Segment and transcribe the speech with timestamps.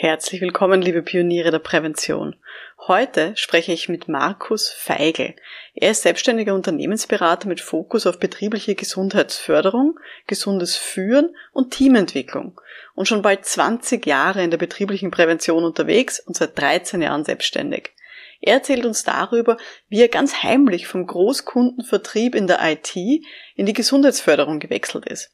[0.00, 2.36] Herzlich willkommen, liebe Pioniere der Prävention.
[2.86, 5.34] Heute spreche ich mit Markus Feigl.
[5.74, 9.98] Er ist selbstständiger Unternehmensberater mit Fokus auf betriebliche Gesundheitsförderung,
[10.28, 12.60] gesundes Führen und Teamentwicklung
[12.94, 17.90] und schon bald 20 Jahre in der betrieblichen Prävention unterwegs und seit 13 Jahren selbstständig.
[18.40, 19.56] Er erzählt uns darüber,
[19.88, 25.32] wie er ganz heimlich vom Großkundenvertrieb in der IT in die Gesundheitsförderung gewechselt ist.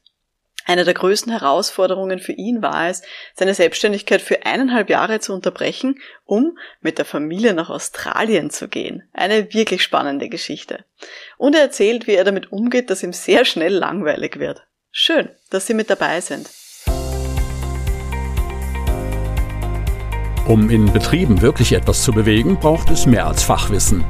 [0.67, 3.03] Eine der größten Herausforderungen für ihn war es,
[3.35, 9.03] seine Selbstständigkeit für eineinhalb Jahre zu unterbrechen, um mit der Familie nach Australien zu gehen.
[9.13, 10.83] Eine wirklich spannende Geschichte.
[11.37, 14.63] Und er erzählt, wie er damit umgeht, dass ihm sehr schnell langweilig wird.
[14.91, 16.49] Schön, dass Sie mit dabei sind.
[20.47, 24.03] Um in Betrieben wirklich etwas zu bewegen, braucht es mehr als Fachwissen.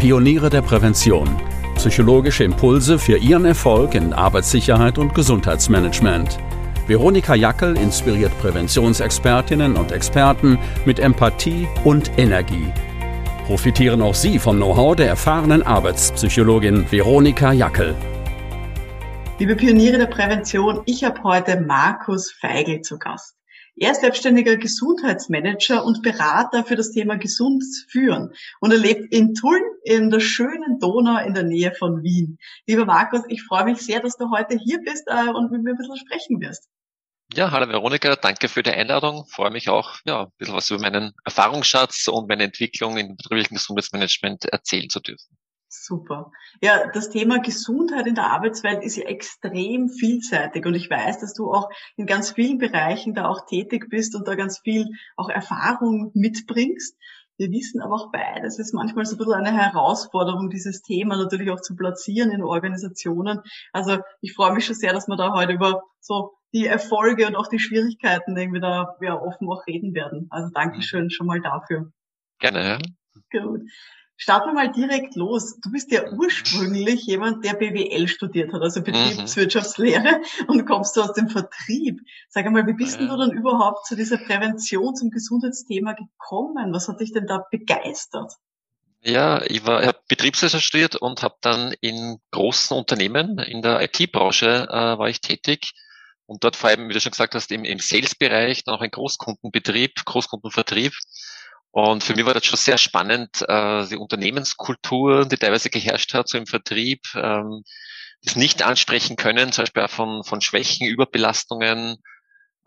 [0.00, 1.40] Pioniere der Prävention–
[1.84, 6.38] psychologische Impulse für Ihren Erfolg in Arbeitssicherheit und Gesundheitsmanagement.
[6.86, 12.72] Veronika Jackel inspiriert Präventionsexpertinnen und Experten mit Empathie und Energie.
[13.44, 17.94] Profitieren auch Sie vom Know-how der erfahrenen Arbeitspsychologin Veronika Jackel.
[19.38, 23.36] Liebe Pioniere der Prävention, ich habe heute Markus Feigl zu Gast.
[23.76, 29.34] Er ist selbstständiger Gesundheitsmanager und Berater für das Thema gesundes Führen und er lebt in
[29.34, 32.38] Tulln in der schönen Donau in der Nähe von Wien.
[32.68, 35.70] Lieber Markus, ich freue mich sehr, dass du heute hier bist äh, und mit mir
[35.70, 36.68] ein bisschen sprechen wirst.
[37.32, 39.26] Ja, hallo Veronika, danke für die Einladung.
[39.26, 43.56] Freue mich auch, ja, ein bisschen was über meinen Erfahrungsschatz und meine Entwicklung im betrieblichen
[43.56, 45.36] Gesundheitsmanagement erzählen zu dürfen.
[45.68, 46.30] Super.
[46.62, 51.34] Ja, das Thema Gesundheit in der Arbeitswelt ist ja extrem vielseitig und ich weiß, dass
[51.34, 55.28] du auch in ganz vielen Bereichen da auch tätig bist und da ganz viel auch
[55.28, 56.96] Erfahrung mitbringst.
[57.36, 61.16] Wir wissen aber auch beide, es ist manchmal so ein bisschen eine Herausforderung, dieses Thema
[61.16, 63.40] natürlich auch zu platzieren in Organisationen.
[63.72, 67.34] Also ich freue mich schon sehr, dass wir da heute über so die Erfolge und
[67.34, 70.28] auch die Schwierigkeiten irgendwie da ja, offen auch reden werden.
[70.30, 71.90] Also Dankeschön schon mal dafür.
[72.38, 72.78] Gerne, ja.
[73.32, 73.62] Gut.
[74.16, 75.58] Starten wir mal direkt los.
[75.60, 80.48] Du bist ja ursprünglich jemand, der BWL studiert hat, also Betriebswirtschaftslehre, mhm.
[80.48, 82.00] und kommst du aus dem Vertrieb.
[82.28, 83.06] Sag einmal, wie bist ja.
[83.06, 86.72] du dann überhaupt zu dieser Prävention, zum Gesundheitsthema gekommen?
[86.72, 88.34] Was hat dich denn da begeistert?
[89.02, 93.82] Ja, ich war ich hab Betriebswirtschaft studiert und habe dann in großen Unternehmen in der
[93.82, 95.72] IT-Branche äh, war ich tätig
[96.26, 98.90] und dort vor allem, wie du schon gesagt hast, im, im Sales-Bereich, dann auch ein
[98.90, 100.94] Großkundenbetrieb, Großkundenvertrieb
[101.74, 106.28] und für mich war das schon sehr spannend, äh, die Unternehmenskultur, die teilweise geherrscht hat,
[106.28, 107.64] so im Vertrieb, ähm,
[108.22, 111.96] das nicht ansprechen können, zum Beispiel auch von, von Schwächen, Überbelastungen,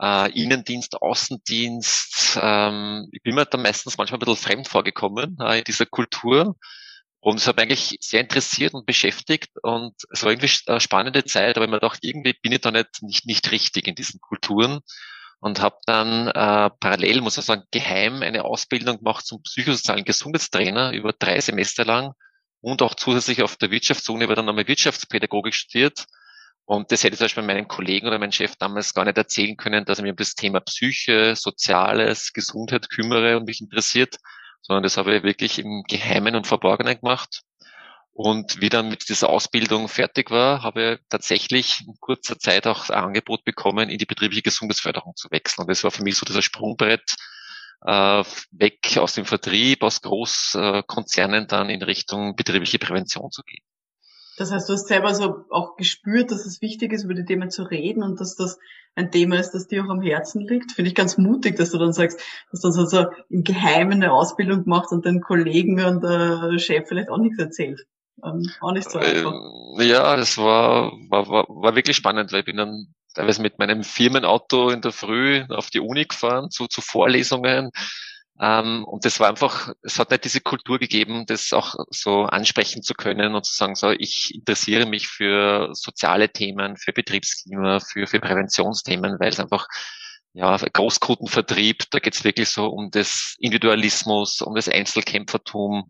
[0.01, 2.37] äh, Innendienst, Außendienst.
[2.41, 6.57] Ähm, ich bin mir da meistens manchmal ein bisschen fremd vorgekommen äh, in dieser Kultur.
[7.21, 11.23] Und es hat mich eigentlich sehr interessiert und beschäftigt und es war irgendwie eine spannende
[11.23, 14.19] Zeit, aber ich mir gedacht, irgendwie bin ich da nicht, nicht, nicht richtig in diesen
[14.19, 14.81] Kulturen
[15.39, 20.93] und habe dann äh, parallel, muss ich sagen, geheim eine Ausbildung gemacht zum psychosozialen Gesundheitstrainer
[20.93, 22.13] über drei Semester lang
[22.61, 26.05] und auch zusätzlich auf der Wirtschaftsuni über dann nochmal Wirtschaftspädagogik studiert.
[26.65, 29.55] Und das hätte ich zum Beispiel meinen Kollegen oder meinem Chef damals gar nicht erzählen
[29.55, 34.17] können, dass ich mich um das Thema Psyche, Soziales, Gesundheit kümmere und mich interessiert,
[34.61, 37.43] sondern das habe ich wirklich im Geheimen und Verborgenen gemacht.
[38.17, 42.89] Und wie dann mit dieser Ausbildung fertig war, habe ich tatsächlich in kurzer Zeit auch
[42.89, 45.61] ein Angebot bekommen, in die betriebliche Gesundheitsförderung zu wechseln.
[45.61, 47.15] Und das war für mich so dieser Sprungbrett
[47.85, 53.63] äh, weg aus dem Vertrieb, aus Großkonzernen dann in Richtung betriebliche Prävention zu gehen.
[54.39, 57.51] Das heißt, du hast selber so auch gespürt, dass es wichtig ist, über die Themen
[57.51, 58.57] zu reden und dass das
[58.95, 60.71] ein Thema ist, das dir auch am Herzen liegt.
[60.71, 62.19] Finde ich ganz mutig, dass du dann sagst,
[62.51, 66.87] dass du dann so im Geheimen eine Ausbildung machst und den Kollegen und der Chef
[66.87, 67.85] vielleicht auch nichts erzählt
[68.23, 69.33] ähm, auch nicht so einfach.
[69.33, 73.59] Ähm, ja, das war, war, war, war wirklich spannend, weil ich bin dann teilweise mit
[73.59, 77.71] meinem Firmenauto in der Früh auf die Uni gefahren, zu, zu Vorlesungen.
[78.39, 82.83] Ähm, und das war einfach, es hat nicht diese Kultur gegeben, das auch so ansprechen
[82.83, 88.05] zu können und zu sagen, so, ich interessiere mich für soziale Themen, für Betriebsklima, für,
[88.05, 89.67] für Präventionsthemen, weil es einfach
[90.33, 95.87] ja, Großkundenvertrieb, da geht es wirklich so um das Individualismus, um das Einzelkämpfertum,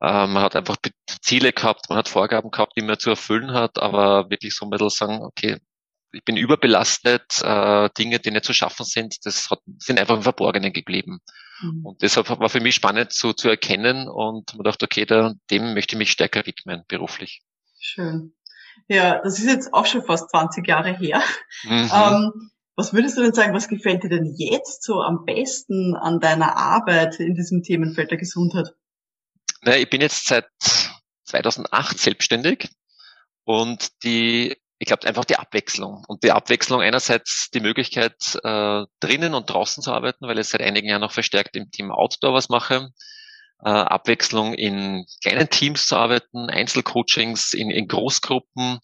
[0.00, 0.76] äh, man hat einfach
[1.22, 4.70] Ziele gehabt, man hat Vorgaben gehabt, die man zu erfüllen hat, aber wirklich so ein
[4.70, 5.58] bisschen sagen, okay,
[6.12, 10.22] ich bin überbelastet, äh, Dinge, die nicht zu schaffen sind, das hat, sind einfach im
[10.22, 11.20] Verborgenen geblieben.
[11.60, 11.84] Mhm.
[11.84, 15.74] Und deshalb war für mich spannend zu, zu erkennen und man dachte, okay, da, dem
[15.74, 17.42] möchte ich mich stärker widmen, beruflich.
[17.80, 18.34] Schön.
[18.88, 21.22] Ja, das ist jetzt auch schon fast 20 Jahre her.
[21.64, 21.90] Mhm.
[21.92, 26.18] Ähm, was würdest du denn sagen, was gefällt dir denn jetzt so am besten an
[26.18, 28.74] deiner Arbeit in diesem Themenfeld der Gesundheit?
[29.64, 30.46] Naja, ich bin jetzt seit
[31.24, 32.68] 2008 selbstständig
[33.44, 39.34] und die ich glaube einfach die Abwechslung und die Abwechslung einerseits die Möglichkeit äh, drinnen
[39.34, 42.48] und draußen zu arbeiten, weil ich seit einigen Jahren noch verstärkt im Team Outdoor was
[42.48, 42.90] mache.
[43.64, 48.80] Äh, Abwechslung in kleinen Teams zu arbeiten, Einzelcoachings in, in Großgruppen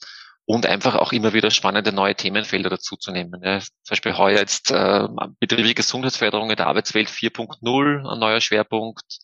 [0.47, 3.43] und einfach auch immer wieder spannende neue Themenfelder dazuzunehmen.
[3.45, 5.07] Ja, zum Beispiel heuer jetzt äh,
[5.39, 9.19] betriebliche Gesundheitsförderung in der Arbeitswelt 4.0, ein neuer Schwerpunkt.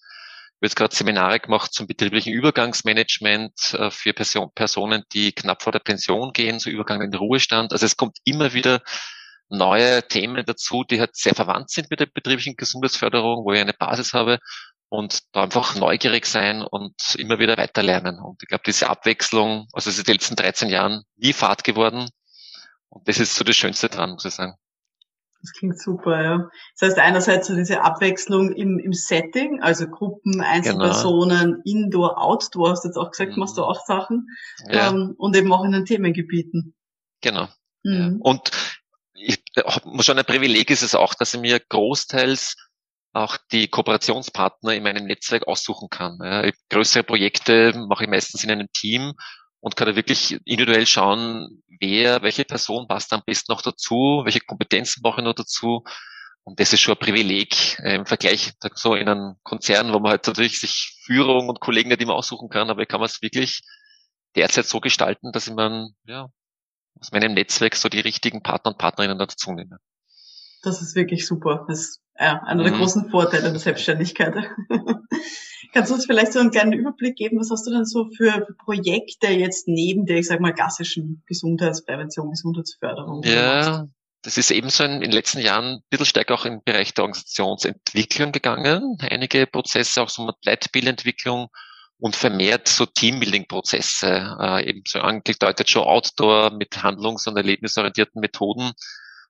[0.58, 5.72] Habe jetzt gerade Seminare gemacht zum betrieblichen Übergangsmanagement äh, für Person, Personen, die knapp vor
[5.72, 7.72] der Pension gehen, so Übergang in den Ruhestand.
[7.72, 8.80] Also es kommt immer wieder
[9.48, 13.74] neue Themen dazu, die halt sehr verwandt sind mit der betrieblichen Gesundheitsförderung, wo ich eine
[13.74, 14.38] Basis habe
[14.88, 18.18] und da einfach neugierig sein und immer wieder weiterlernen.
[18.18, 21.64] Und ich glaube, diese Abwechslung, also es ist in den letzten 13 Jahren nie Fahrt
[21.64, 22.08] geworden.
[22.88, 24.54] Und das ist so das Schönste dran, muss ich sagen.
[25.46, 26.50] Das klingt super, ja.
[26.78, 31.62] Das heißt einerseits so diese Abwechslung im, im Setting, also Gruppen, Einzelpersonen, genau.
[31.64, 33.38] Indoor, Outdoor, hast du jetzt auch gesagt, mhm.
[33.38, 34.26] machst du auch Sachen.
[34.68, 34.90] Ja.
[34.90, 36.74] Ähm, und eben auch in den Themengebieten.
[37.20, 37.48] Genau.
[37.84, 37.92] Mhm.
[37.92, 38.12] Ja.
[38.18, 38.50] Und
[39.14, 39.40] ich,
[40.00, 42.56] schon ein Privileg ist es auch, dass ich mir großteils
[43.12, 46.18] auch die Kooperationspartner in meinem Netzwerk aussuchen kann.
[46.20, 49.14] Ja, größere Projekte mache ich meistens in einem Team
[49.60, 54.40] und kann da wirklich individuell schauen, wer, welche Person passt am besten noch dazu, welche
[54.40, 55.84] Kompetenzen brauche ich noch dazu.
[56.44, 60.12] Und das ist schon ein Privileg äh, im Vergleich so in einem Konzern, wo man
[60.12, 63.20] halt natürlich sich Führung und Kollegen nicht immer aussuchen kann, aber ich kann man es
[63.20, 63.62] wirklich
[64.36, 66.28] derzeit so gestalten, dass ich man ja,
[67.00, 69.78] aus meinem Netzwerk so die richtigen Partner und Partnerinnen dazu nehme.
[70.62, 71.64] Das ist wirklich super.
[71.68, 72.78] Das ist ja, einer der mhm.
[72.78, 74.34] großen Vorteile der Selbstständigkeit.
[75.72, 77.38] Kannst du uns vielleicht so einen kleinen Überblick geben?
[77.38, 82.30] Was hast du denn so für Projekte jetzt neben der, ich sag mal, klassischen Gesundheitsprävention,
[82.30, 83.22] Gesundheitsförderung?
[83.24, 83.86] Ja,
[84.22, 87.04] das ist ebenso in, in den letzten Jahren ein bisschen stärker auch im Bereich der
[87.04, 88.96] Organisationsentwicklung gegangen.
[89.00, 91.48] Einige Prozesse, auch so mit Leitbildentwicklung
[91.98, 98.72] und vermehrt so Teambuilding-Prozesse, äh, eben so angedeutet schon Outdoor mit handlungs- und erlebnisorientierten Methoden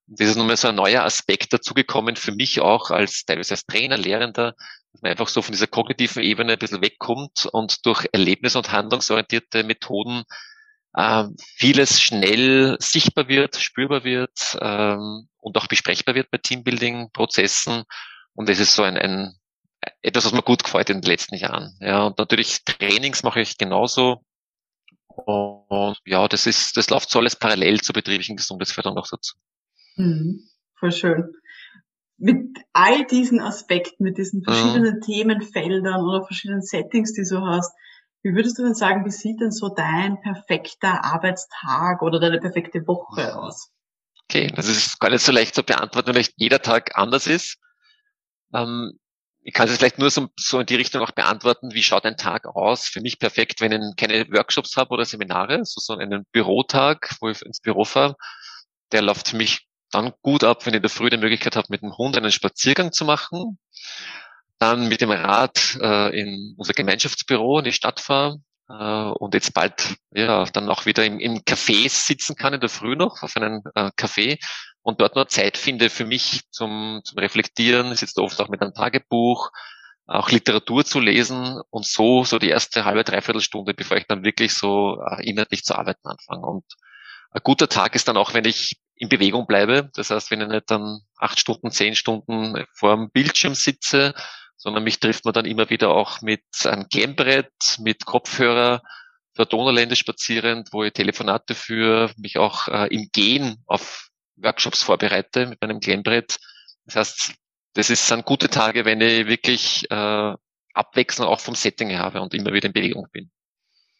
[0.06, 3.98] das ist nochmal so ein neuer Aspekt dazugekommen für mich auch als teilweise als Trainer,
[3.98, 4.54] Lehrender,
[4.92, 8.70] dass man einfach so von dieser kognitiven Ebene ein bisschen wegkommt und durch erlebnis- und
[8.70, 10.22] handlungsorientierte Methoden
[10.94, 11.24] äh,
[11.56, 17.84] vieles schnell sichtbar wird, spürbar wird ähm, und auch besprechbar wird bei Teambuilding-Prozessen.
[18.34, 19.34] Und das ist so ein, ein
[20.02, 21.76] etwas, was mir gut gefällt in den letzten Jahren.
[21.80, 24.22] Ja, und natürlich Trainings mache ich genauso.
[25.08, 29.36] Und ja, das ist, das läuft so alles parallel zur betrieblichen Gesundheitsförderung auch dazu.
[29.96, 30.48] Mhm.
[30.78, 31.32] Voll schön.
[32.18, 35.00] Mit all diesen Aspekten, mit diesen verschiedenen mhm.
[35.00, 37.72] Themenfeldern oder verschiedenen Settings, die du hast,
[38.22, 42.86] wie würdest du denn sagen, wie sieht denn so dein perfekter Arbeitstag oder deine perfekte
[42.86, 43.70] Woche aus?
[44.24, 47.58] Okay, das ist gar nicht so leicht zu beantworten, weil jeder Tag anders ist.
[48.52, 48.98] Ähm,
[49.42, 52.16] ich kann es vielleicht nur so, so, in die Richtung auch beantworten, wie schaut ein
[52.16, 52.88] Tag aus?
[52.88, 57.28] Für mich perfekt, wenn ich keine Workshops habe oder Seminare, so, so einen Bürotag, wo
[57.28, 58.16] ich ins Büro fahre,
[58.90, 61.68] der läuft für mich dann gut ab, wenn ich in der Früh die Möglichkeit habe,
[61.70, 63.58] mit dem Hund einen Spaziergang zu machen.
[64.58, 69.52] Dann mit dem Rad äh, in unser Gemeinschaftsbüro in die Stadt fahre äh, und jetzt
[69.52, 73.36] bald ja dann auch wieder im, im Café sitzen kann in der Früh noch auf
[73.36, 74.38] einem äh, Café
[74.82, 77.92] und dort nur Zeit finde für mich zum, zum Reflektieren.
[77.92, 79.50] Ich sitze oft auch mit einem Tagebuch,
[80.06, 84.24] auch Literatur zu lesen und so so die erste halbe dreiviertel Stunde, bevor ich dann
[84.24, 86.46] wirklich so äh, inhaltlich zu arbeiten anfange.
[86.46, 86.64] Und
[87.30, 89.90] ein guter Tag ist dann auch, wenn ich in Bewegung bleibe.
[89.94, 94.14] Das heißt, wenn ich nicht dann acht Stunden, zehn Stunden vor dem Bildschirm sitze,
[94.56, 98.82] sondern mich trifft man dann immer wieder auch mit einem Klemmbrett, mit Kopfhörer,
[99.34, 105.46] für Donauländer spazierend, wo ich Telefonate für mich auch äh, im Gehen auf Workshops vorbereite
[105.46, 106.38] mit meinem Klemmbrett.
[106.86, 107.34] Das heißt,
[107.74, 110.34] das ist sind gute Tage, wenn ich wirklich äh,
[110.72, 113.30] Abwechslung auch vom Setting habe und immer wieder in Bewegung bin.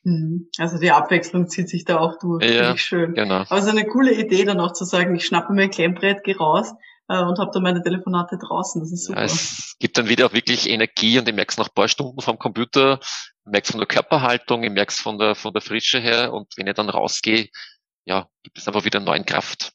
[0.07, 0.49] Mhm.
[0.59, 2.45] Also die Abwechslung zieht sich da auch durch.
[2.45, 3.15] Ja, Finde schön.
[3.15, 3.41] Genau.
[3.41, 6.23] Aber es ist eine coole Idee, dann auch zu sagen, ich schnappe mir ein Klemmbrett,
[6.23, 6.73] gehe raus
[7.09, 8.81] äh, und habe dann meine Telefonate draußen.
[8.81, 9.19] Das ist super.
[9.19, 11.89] Ja, es gibt dann wieder auch wirklich Energie und ich merke es nach ein paar
[11.89, 15.53] Stunden vom Computer, ich merke es von der Körperhaltung, ich merke es von der, von
[15.53, 17.49] der Frische her und wenn ich dann rausgehe,
[18.05, 19.73] ja, gibt es einfach wieder neuen Kraft.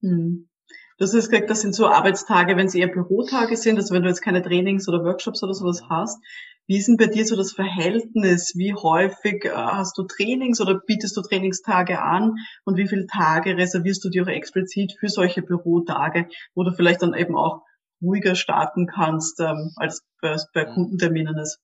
[0.00, 0.48] Mhm.
[0.96, 4.08] Du hast gesagt, das sind so Arbeitstage, wenn es eher Bürotage sind, also wenn du
[4.08, 6.22] jetzt keine Trainings oder Workshops oder sowas hast.
[6.68, 8.54] Wie ist denn bei dir so das Verhältnis?
[8.56, 12.36] Wie häufig äh, hast du Trainings oder bietest du Trainingstage an?
[12.64, 17.02] Und wie viele Tage reservierst du dir auch explizit für solche Bürotage, wo du vielleicht
[17.02, 17.62] dann eben auch
[18.00, 20.74] ruhiger starten kannst, ähm, als bei, bei mhm.
[20.74, 21.58] Kundenterminen ist?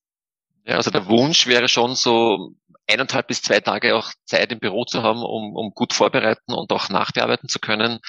[0.64, 2.55] Ja, also der Wunsch wäre schon so
[2.88, 6.73] eineinhalb bis zwei Tage auch Zeit im Büro zu haben, um, um gut vorbereiten und
[6.73, 8.00] auch nachbearbeiten zu können.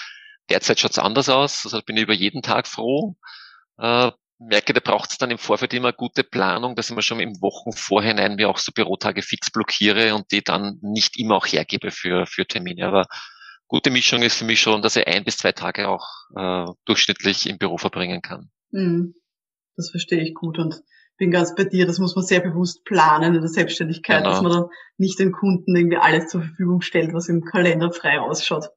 [0.49, 1.65] Derzeit schaut es anders aus.
[1.65, 3.15] Also bin ich über jeden Tag froh.
[3.77, 7.19] Äh, merke, da braucht es dann im Vorfeld immer gute Planung, dass ich mir schon
[7.19, 11.45] im Wochen vorhinein mir auch so Bürotage fix blockiere und die dann nicht immer auch
[11.45, 12.87] hergebe für, für Termine.
[12.87, 13.05] Aber
[13.67, 17.49] gute Mischung ist für mich schon, dass ich ein bis zwei Tage auch äh, durchschnittlich
[17.49, 18.49] im Büro verbringen kann.
[18.71, 19.13] Hm.
[19.75, 20.81] Das verstehe ich gut und
[21.17, 24.29] bin ganz bei dir, das muss man sehr bewusst planen in der Selbstständigkeit, genau.
[24.29, 24.65] dass man dann
[24.97, 28.69] nicht den Kunden irgendwie alles zur Verfügung stellt, was im Kalender frei ausschaut.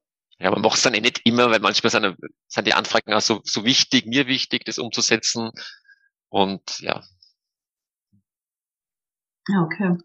[0.43, 2.17] Ja, man macht es dann eh nicht immer, weil manchmal sind,
[2.49, 5.51] sind die Anfragen auch so, so wichtig, mir wichtig, das umzusetzen.
[6.27, 7.01] Und ja.
[9.47, 9.97] Okay.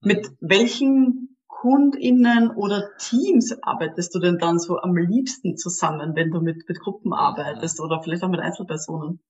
[0.00, 6.40] Mit welchen KundInnen oder Teams arbeitest du denn dann so am liebsten zusammen, wenn du
[6.40, 9.20] mit, mit Gruppen arbeitest oder vielleicht auch mit Einzelpersonen?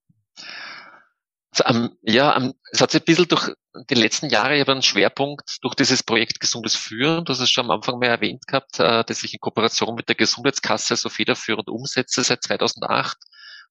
[1.64, 3.50] Um, ja, um, es hat sich ein bisschen durch
[3.90, 7.66] die letzten Jahre, ich habe einen Schwerpunkt durch dieses Projekt Gesundes Führen, das ist schon
[7.66, 11.68] am Anfang mal erwähnt gehabt, äh, das ich in Kooperation mit der Gesundheitskasse so federführend
[11.68, 13.16] umsetze seit 2008.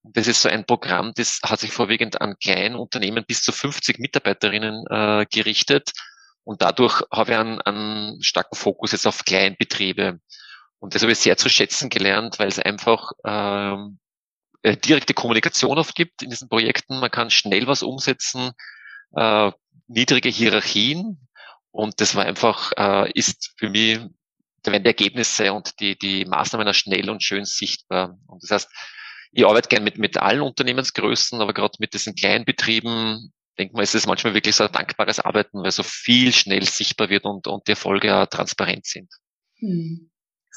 [0.04, 3.52] Und das ist so ein Programm, das hat sich vorwiegend an kleinen Unternehmen bis zu
[3.52, 5.92] 50 Mitarbeiterinnen äh, gerichtet.
[6.44, 10.20] Und dadurch habe ich einen, einen starken Fokus jetzt auf Kleinbetriebe.
[10.80, 13.98] Und das habe ich sehr zu schätzen gelernt, weil es einfach ähm,
[14.66, 17.00] äh, direkte Kommunikation oft gibt in diesen Projekten.
[17.00, 18.52] Man kann schnell was umsetzen,
[19.16, 19.52] äh,
[19.88, 21.28] niedrige Hierarchien.
[21.70, 24.00] Und das war einfach, äh, ist für mich,
[24.64, 28.18] da werden die Ergebnisse und die, die Maßnahmen schnell und schön sichtbar.
[28.26, 28.70] Und das heißt,
[29.34, 33.84] ich arbeite gern mit, mit allen Unternehmensgrößen, aber gerade mit diesen kleinen Betrieben, denke mal,
[33.84, 37.46] ist es manchmal wirklich so ein dankbares Arbeiten, weil so viel schnell sichtbar wird und,
[37.46, 39.14] und die Erfolge ja transparent sind.
[39.60, 40.10] Hm.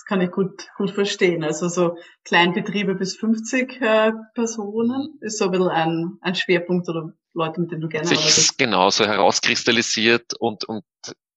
[0.08, 1.44] Kann ich gut, gut verstehen.
[1.44, 7.12] Also so Kleinbetriebe bis 50 äh, Personen ist so ein bisschen ein, ein Schwerpunkt oder
[7.34, 8.56] Leute, mit denen du gerne Sich arbeitest.
[8.56, 10.84] genauso herauskristallisiert und, und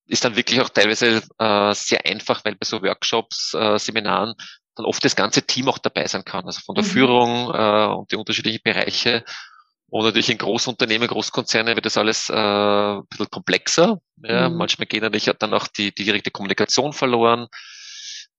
[0.05, 4.35] ist dann wirklich auch teilweise äh, sehr einfach, weil bei so Workshops, äh, Seminaren
[4.75, 6.45] dann oft das ganze Team auch dabei sein kann.
[6.45, 6.89] Also von der mhm.
[6.89, 9.25] Führung äh, und die unterschiedlichen Bereiche.
[9.89, 13.99] Und natürlich in Großunternehmen, Großkonzerne wird das alles äh, ein bisschen komplexer.
[14.23, 14.55] Ja, mhm.
[14.55, 17.49] Manchmal geht natürlich dann auch die, die direkte Kommunikation verloren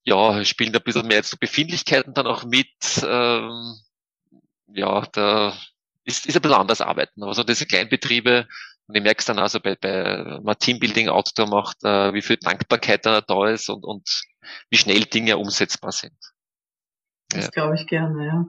[0.05, 2.69] ja, spielen ein bisschen mehr so Befindlichkeiten dann auch mit.
[3.05, 3.77] Ähm,
[4.75, 5.57] ja, da
[6.05, 7.23] ist, ist ein bisschen anders arbeiten.
[7.23, 8.49] Also diese Kleinbetriebe,
[8.87, 12.37] und ich merke es dann also bei, bei man Teambuilding Outdoor macht, äh, wie viel
[12.37, 14.23] Dankbarkeit da, da ist und, und
[14.71, 16.17] wie schnell Dinge umsetzbar sind.
[17.29, 17.51] Das ja.
[17.51, 18.47] glaube ich gerne, ja.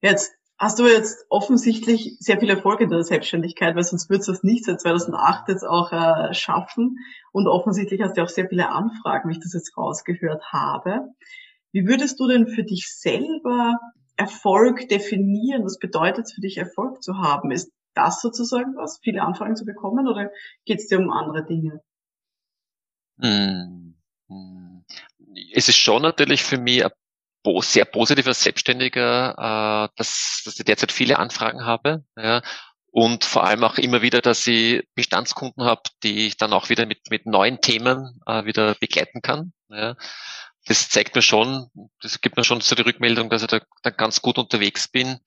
[0.00, 4.32] Jetzt hast du jetzt offensichtlich sehr viel Erfolg in der Selbstständigkeit, weil sonst würdest du
[4.32, 6.98] es nicht seit 2008 jetzt auch äh, schaffen.
[7.32, 11.08] Und offensichtlich hast du auch sehr viele Anfragen, wie ich das jetzt rausgehört habe.
[11.72, 13.78] Wie würdest du denn für dich selber
[14.16, 15.64] Erfolg definieren?
[15.64, 17.50] Was bedeutet es für dich, Erfolg zu haben?
[17.52, 20.30] Ist das sozusagen was, viele Anfragen zu bekommen oder
[20.66, 21.80] geht es dir um andere Dinge?
[23.18, 23.94] Hm,
[24.28, 24.84] hm.
[25.54, 26.90] Es ist schon natürlich für mich ein
[27.60, 32.04] sehr positiver Selbstständiger, äh, dass, dass ich derzeit viele Anfragen habe.
[32.16, 32.42] Ja,
[32.92, 36.86] und vor allem auch immer wieder, dass ich Bestandskunden habe, die ich dann auch wieder
[36.86, 39.52] mit, mit neuen Themen äh, wieder begleiten kann.
[39.68, 39.94] Ja.
[40.66, 41.70] Das zeigt mir schon,
[42.00, 45.18] das gibt mir schon so die Rückmeldung, dass ich da, da ganz gut unterwegs bin.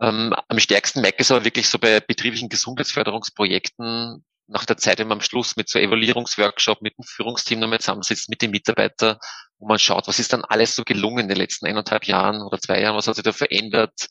[0.00, 4.98] Ähm, am stärksten merke ich es aber wirklich so bei betrieblichen Gesundheitsförderungsprojekten, nach der Zeit,
[4.98, 9.18] wenn man am Schluss mit so Evaluierungsworkshop, mit dem Führungsteam nochmal zusammensitzt, mit den Mitarbeitern,
[9.58, 12.60] wo man schaut, was ist dann alles so gelungen in den letzten eineinhalb Jahren oder
[12.60, 14.08] zwei Jahren, was hat sich da verändert,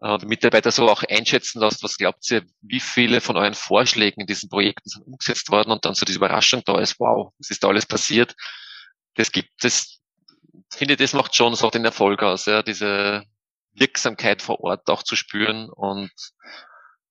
[0.00, 4.20] äh, die Mitarbeiter so auch einschätzen lässt, was glaubt ihr, wie viele von euren Vorschlägen
[4.20, 7.50] in diesen Projekten sind umgesetzt worden und dann so diese Überraschung da ist, wow, was
[7.50, 8.34] ist da alles passiert.
[9.14, 10.00] Das gibt es,
[10.72, 13.24] finde, das macht schon so den Erfolg aus, ja, diese
[13.72, 16.10] Wirksamkeit vor Ort auch zu spüren und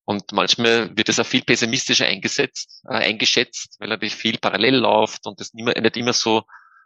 [0.06, 5.26] und manchmal wird es auch viel pessimistischer eingesetzt, äh, eingeschätzt, weil natürlich viel parallel läuft
[5.26, 6.44] und es nicht, immer so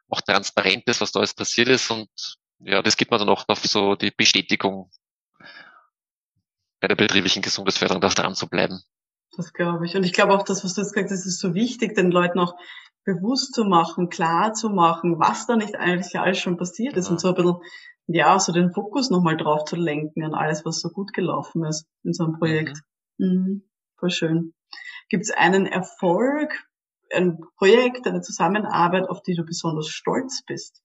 [0.10, 1.92] auch transparent ist, was da alles passiert ist.
[1.92, 2.10] Und
[2.60, 4.90] ja, das gibt man dann auch noch so die Bestätigung
[6.80, 8.82] bei der betrieblichen Gesundheitsförderung, da dran zu bleiben.
[9.36, 9.96] Das glaube ich.
[9.96, 12.40] Und ich glaube auch, das, was du jetzt gesagt hast, ist so wichtig, den Leuten
[12.40, 12.56] auch
[13.04, 17.12] bewusst zu machen, klar zu machen, was da nicht eigentlich alles schon passiert ist ja.
[17.12, 17.58] und so ein bisschen,
[18.08, 21.86] ja, so den Fokus nochmal drauf zu lenken an alles, was so gut gelaufen ist
[22.04, 22.78] in so einem Projekt.
[22.78, 22.82] Mhm.
[23.20, 23.64] Mhm,
[24.00, 24.54] voll schön.
[25.10, 26.66] Gibt es einen Erfolg,
[27.14, 30.82] ein Projekt, eine Zusammenarbeit, auf die du besonders stolz bist?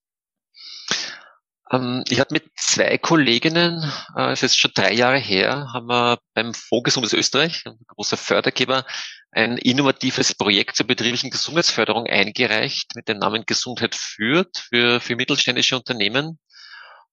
[1.71, 3.83] Ähm, ich habe mit zwei Kolleginnen,
[4.17, 8.17] äh, es ist schon drei Jahre her, haben wir beim Fonds Gesundes Österreich, ein großer
[8.17, 8.85] Fördergeber,
[9.31, 15.77] ein innovatives Projekt zur betrieblichen Gesundheitsförderung eingereicht mit dem Namen Gesundheit führt für, für mittelständische
[15.77, 16.39] Unternehmen.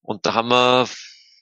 [0.01, 0.87] Und da haben wir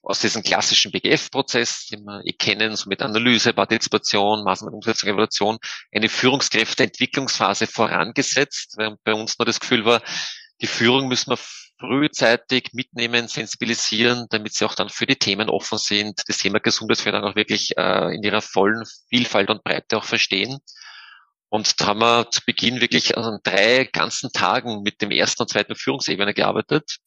[0.02, 5.58] aus diesem klassischen BGF-Prozess, den wir eh kennen, so mit Analyse, Partizipation, Maßnahmen, Umsetzung, Evaluation,
[5.94, 10.02] eine Führungskräfteentwicklungsphase vorangesetzt, weil bei uns nur das Gefühl war,
[10.62, 11.40] die Führung müssen wir
[11.80, 17.30] frühzeitig mitnehmen, sensibilisieren, damit sie auch dann für die Themen offen sind, das Thema Gesundheitsförderung
[17.30, 20.60] auch wirklich äh, in ihrer vollen Vielfalt und Breite auch verstehen.
[21.48, 25.50] Und da haben wir zu Beginn wirklich an drei ganzen Tagen mit dem ersten und
[25.50, 27.00] zweiten Führungsebene gearbeitet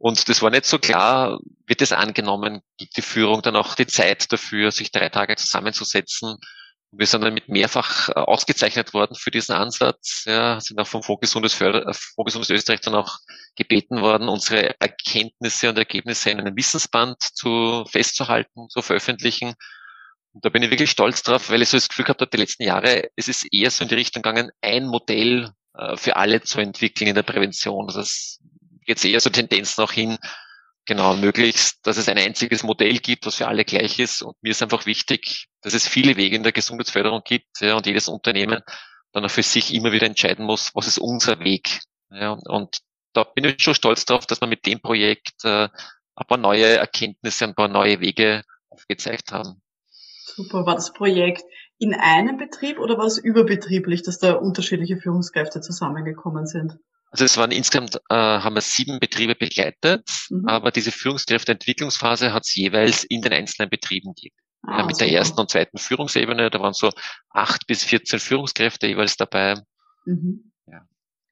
[0.00, 3.86] Und das war nicht so klar, wird es angenommen, gibt die Führung dann auch die
[3.86, 6.38] Zeit dafür, sich drei Tage zusammenzusetzen.
[6.90, 10.24] Wir sind damit mehrfach äh, ausgezeichnet worden für diesen Ansatz.
[10.24, 13.18] Ja, sind auch vom Fonds Förder, äh, Fonds Österreich dann auch
[13.56, 19.52] gebeten worden, unsere Erkenntnisse und Ergebnisse in einem Wissensband zu festzuhalten, zu veröffentlichen.
[20.32, 22.38] Und da bin ich wirklich stolz drauf, weil ich so das Gefühl gehabt habe, die
[22.38, 26.40] letzten Jahre, es ist eher so in die Richtung gegangen, ein Modell äh, für alle
[26.40, 27.86] zu entwickeln in der Prävention.
[27.86, 28.40] Also es
[28.84, 30.18] geht eher so Tendenzen auch hin,
[30.86, 34.22] genau, möglichst, dass es ein einziges Modell gibt, was für alle gleich ist.
[34.22, 37.86] Und mir ist einfach wichtig, dass es viele Wege in der Gesundheitsförderung gibt ja, und
[37.86, 38.62] jedes Unternehmen
[39.12, 41.80] dann auch für sich immer wieder entscheiden muss, was ist unser Weg.
[42.10, 42.78] Ja, und
[43.12, 45.68] da bin ich schon stolz drauf, dass wir mit dem Projekt äh,
[46.14, 49.62] ein paar neue Erkenntnisse, ein paar neue Wege aufgezeigt haben.
[50.24, 50.64] Super.
[50.66, 51.42] War das Projekt
[51.78, 56.78] in einem Betrieb oder war es überbetrieblich, dass da unterschiedliche Führungskräfte zusammengekommen sind?
[57.10, 60.46] Also es waren insgesamt, äh, haben wir sieben Betriebe begleitet, mhm.
[60.46, 64.36] aber diese Führungskräfteentwicklungsphase hat es jeweils in den einzelnen Betrieben gegeben.
[64.62, 65.08] Ah, ja, mit super.
[65.08, 66.90] der ersten und zweiten Führungsebene, da waren so
[67.30, 69.56] acht bis 14 Führungskräfte jeweils dabei.
[70.04, 70.50] Mhm.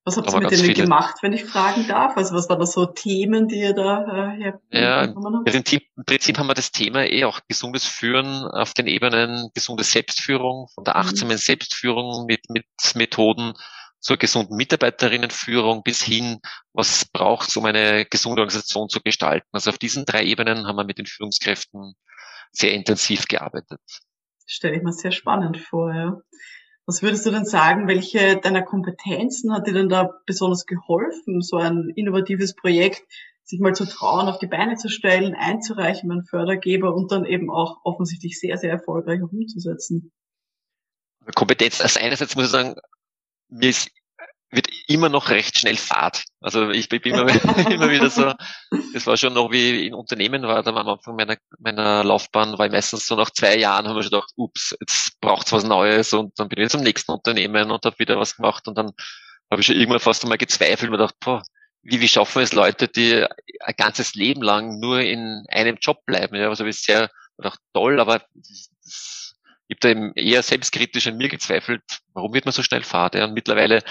[0.09, 0.85] Was habt ihr mit denen viele.
[0.85, 2.17] gemacht, wenn ich fragen darf?
[2.17, 6.39] Also was waren da so Themen, die ihr da äh, Ja, im Prinzip, im Prinzip
[6.39, 10.95] haben wir das Thema eh auch gesundes Führen auf den Ebenen gesunde Selbstführung, von der
[10.95, 11.01] mhm.
[11.01, 11.39] achtsamen mhm.
[11.39, 13.53] Selbstführung mit, mit Methoden
[14.01, 16.39] zur gesunden Mitarbeiterinnenführung bis hin,
[16.73, 19.49] was braucht um eine gesunde Organisation zu gestalten.
[19.53, 21.95] Also auf diesen drei Ebenen haben wir mit den Führungskräften
[22.53, 23.81] sehr intensiv gearbeitet.
[24.47, 26.17] Stelle ich mir sehr spannend vor, ja.
[26.87, 31.59] Was würdest du denn sagen, welche deiner Kompetenzen hat dir denn da besonders geholfen, so
[31.59, 33.03] ein innovatives Projekt
[33.45, 37.51] sich mal zu trauen, auf die Beine zu stellen, einzureichen beim Fördergeber und dann eben
[37.51, 40.13] auch offensichtlich sehr, sehr erfolgreich umzusetzen?
[41.35, 42.77] Kompetenz, also einerseits muss ich sagen,
[43.49, 43.91] mir ist
[44.51, 46.25] wird immer noch recht schnell Fahrt.
[46.41, 47.29] Also ich bin immer,
[47.71, 48.33] immer wieder so,
[48.95, 52.67] das war schon noch wie in Unternehmen war, da am Anfang meiner, meiner Laufbahn war
[52.67, 56.13] ich meistens so nach zwei Jahren, haben wir schon gedacht, ups, jetzt braucht's was Neues
[56.13, 58.93] und dann bin ich zum nächsten Unternehmen und habe wieder was gemacht und dann
[59.51, 61.43] habe ich schon irgendwann fast einmal gezweifelt und mir gedacht, boah,
[61.83, 63.25] wie, wie schaffen es Leute, die
[63.61, 66.37] ein ganzes Leben lang nur in einem Job bleiben?
[66.37, 69.37] Ja, also ich sehr gedacht, toll, aber das,
[69.69, 71.83] ich habe da eben eher selbstkritisch an mir gezweifelt,
[72.15, 73.15] warum wird man so schnell Fahrt?
[73.15, 73.25] Ja?
[73.25, 73.83] Und mittlerweile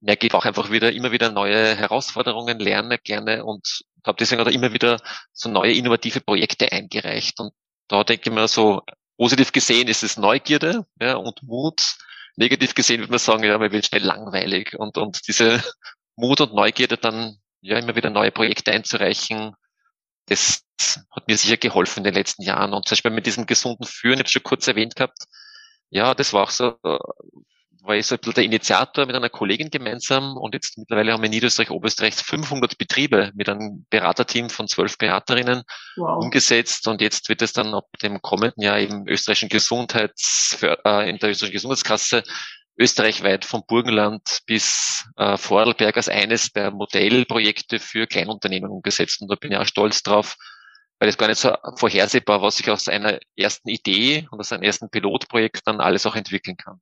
[0.00, 4.46] merke ich auch einfach wieder immer wieder neue Herausforderungen, lerne gerne und habe deswegen auch
[4.46, 5.00] immer wieder
[5.32, 7.40] so neue innovative Projekte eingereicht.
[7.40, 7.52] Und
[7.88, 8.82] da denke ich mir so,
[9.16, 11.96] positiv gesehen ist es Neugierde ja, und Mut.
[12.36, 15.64] Negativ gesehen würde man sagen, ja, man wird schnell langweilig und, und diese
[16.16, 19.54] Mut und Neugierde dann ja immer wieder neue Projekte einzureichen,
[20.26, 20.64] das
[21.10, 22.72] hat mir sicher geholfen in den letzten Jahren.
[22.72, 25.24] Und zum Beispiel mit diesem gesunden Führen, ich habe schon kurz erwähnt gehabt,
[25.90, 26.76] ja, das war auch so
[27.86, 31.22] war ich so ein bisschen der Initiator mit einer Kollegin gemeinsam und jetzt mittlerweile haben
[31.22, 35.62] wir in Niederösterreich, Oberösterreich 500 Betriebe mit einem Beraterteam von zwölf Beraterinnen
[35.96, 36.22] wow.
[36.22, 41.18] umgesetzt und jetzt wird es dann ab dem kommenden Jahr im österreichischen Gesundheits, äh, in
[41.18, 42.24] der österreichischen Gesundheitskasse
[42.78, 49.36] österreichweit vom Burgenland bis äh, Vorarlberg als eines der Modellprojekte für Kleinunternehmen umgesetzt und da
[49.36, 50.36] bin ich auch stolz drauf,
[50.98, 54.62] weil es gar nicht so vorhersehbar, was sich aus einer ersten Idee und aus einem
[54.62, 56.80] ersten Pilotprojekt dann alles auch entwickeln kann.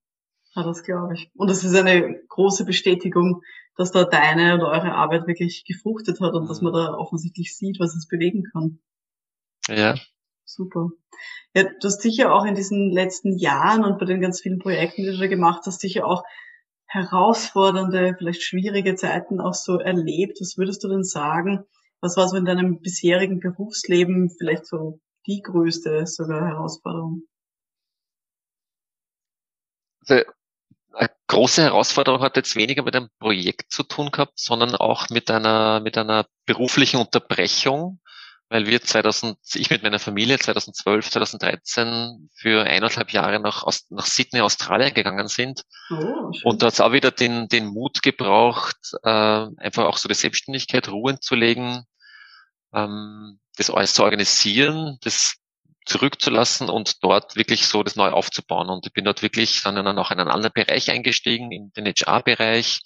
[0.55, 1.31] Ja, das glaube ich.
[1.35, 3.43] Und es ist eine große Bestätigung,
[3.77, 7.81] dass da deine oder eure Arbeit wirklich gefruchtet hat und dass man da offensichtlich sieht,
[7.81, 8.79] was es bewegen kann.
[9.69, 9.97] Ja.
[10.45, 10.91] Super.
[11.55, 15.03] Ja, du hast sicher auch in diesen letzten Jahren und bei den ganz vielen Projekten,
[15.03, 16.23] die du da gemacht hast, sicher auch
[16.87, 20.39] herausfordernde, vielleicht schwierige Zeiten auch so erlebt.
[20.41, 21.65] Was würdest du denn sagen?
[22.01, 27.23] Was war so in deinem bisherigen Berufsleben vielleicht so die größte sogar Herausforderung?
[30.07, 30.23] Also
[30.93, 35.31] eine große Herausforderung hat jetzt weniger mit einem Projekt zu tun gehabt, sondern auch mit
[35.31, 38.01] einer, mit einer beruflichen Unterbrechung,
[38.55, 44.43] weil wir 2000, ich mit meiner Familie 2012, 2013 für eineinhalb Jahre nach, nach Sydney,
[44.43, 45.64] Australien gegangen sind.
[45.90, 50.09] Oh, und da hat es auch wieder den, den Mut gebraucht, äh, einfach auch so
[50.09, 51.83] die Selbstständigkeit ruhen zu legen,
[52.73, 55.35] ähm, das alles zu organisieren, das
[55.85, 58.69] zurückzulassen und dort wirklich so das neu aufzubauen.
[58.69, 61.87] Und ich bin dort wirklich dann in, auch in einen anderen Bereich eingestiegen, in den
[61.87, 62.83] HR-Bereich.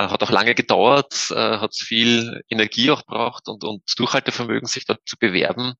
[0.00, 4.86] Äh, hat auch lange gedauert, äh, hat viel Energie auch braucht und, und Durchhaltevermögen, sich
[4.86, 5.74] dort zu bewerben.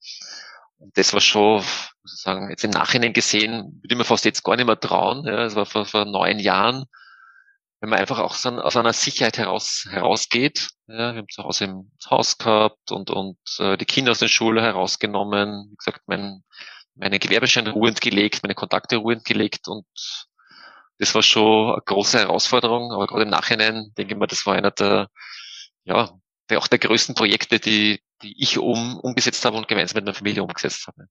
[0.78, 1.62] Und das war schon,
[2.04, 5.26] sagen, jetzt im Nachhinein gesehen, würde ich mir fast jetzt gar nicht mehr trauen.
[5.26, 6.86] Ja, das war vor, vor neun Jahren
[7.80, 10.68] wenn man einfach auch so aus einer Sicherheit heraus herausgeht.
[10.86, 14.28] Ja, wir haben zu Hause im Haus gehabt und und äh, die Kinder aus der
[14.28, 15.68] Schule herausgenommen.
[15.70, 16.44] Wie gesagt, mein,
[16.94, 19.86] meine Gewerbeschein ruhend gelegt, meine Kontakte ruhend gelegt und
[21.00, 22.92] das war schon eine große Herausforderung.
[22.92, 25.08] Aber gerade im Nachhinein denke ich mal, das war einer der
[25.84, 26.10] ja
[26.50, 30.14] der, auch der größten Projekte, die, die ich um, umgesetzt habe und gemeinsam mit meiner
[30.14, 31.06] Familie umgesetzt habe.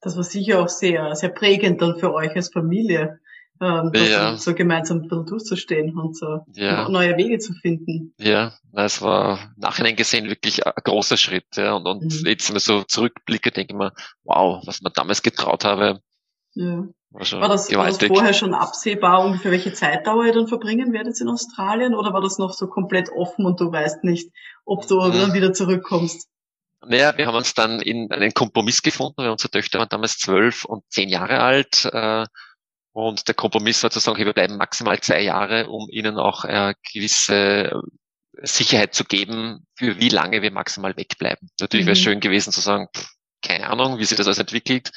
[0.00, 3.20] Das war sicher auch sehr, sehr prägend dann für euch als Familie,
[3.60, 4.36] ähm, ja.
[4.36, 6.88] so gemeinsam durchzustehen und so ja.
[6.88, 8.14] neue Wege zu finden.
[8.18, 11.56] Ja, es war nachhinein gesehen wirklich ein großer Schritt.
[11.56, 11.74] Ja.
[11.74, 12.26] Und, und mhm.
[12.26, 16.00] jetzt, wenn ich so zurückblicke, denke ich mir, wow, was man damals getraut habe.
[16.54, 16.88] Ja.
[17.12, 21.20] War, war, das, war das vorher schon absehbar, ungefähr welche Zeitdauer ihr dann verbringen werdet
[21.20, 24.30] in Australien oder war das noch so komplett offen und du weißt nicht,
[24.64, 25.12] ob du mhm.
[25.12, 26.28] dann wieder zurückkommst?
[26.86, 30.64] Naja, wir haben uns dann in einen Kompromiss gefunden, weil unsere Töchter waren damals zwölf
[30.64, 31.84] und zehn Jahre alt.
[31.92, 32.26] Äh,
[32.92, 36.74] und der Kompromiss war zu sagen, wir bleiben maximal zwei Jahre, um ihnen auch äh,
[36.92, 37.82] gewisse
[38.42, 41.50] Sicherheit zu geben, für wie lange wir maximal wegbleiben.
[41.60, 41.88] Natürlich mhm.
[41.88, 43.10] wäre es schön gewesen zu sagen, pff,
[43.42, 44.90] keine Ahnung, wie sich das alles entwickelt.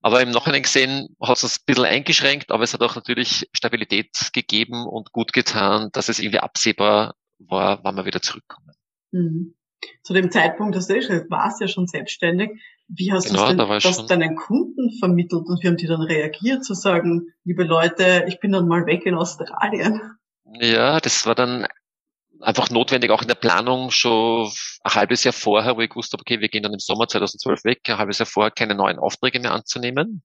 [0.00, 3.48] Aber im Nachhinein gesehen hat es uns ein bisschen eingeschränkt, aber es hat auch natürlich
[3.52, 8.72] Stabilität gegeben und gut getan, dass es irgendwie absehbar war, wann wir wieder zurückkommen.
[9.10, 9.54] Mhm.
[10.02, 10.94] Zu dem Zeitpunkt, dass du
[11.28, 12.50] warst ja schon selbstständig.
[12.88, 16.64] Wie hast genau, du da das deinen Kunden vermittelt und wie haben die dann reagiert,
[16.64, 20.00] zu sagen, liebe Leute, ich bin dann mal weg in Australien?
[20.54, 21.66] Ja, das war dann
[22.40, 24.50] einfach notwendig, auch in der Planung schon
[24.84, 27.64] ein halbes Jahr vorher, wo ich gewusst habe, okay, wir gehen dann im Sommer 2012
[27.64, 30.22] weg, ein halbes Jahr vorher keine neuen Aufträge mehr anzunehmen.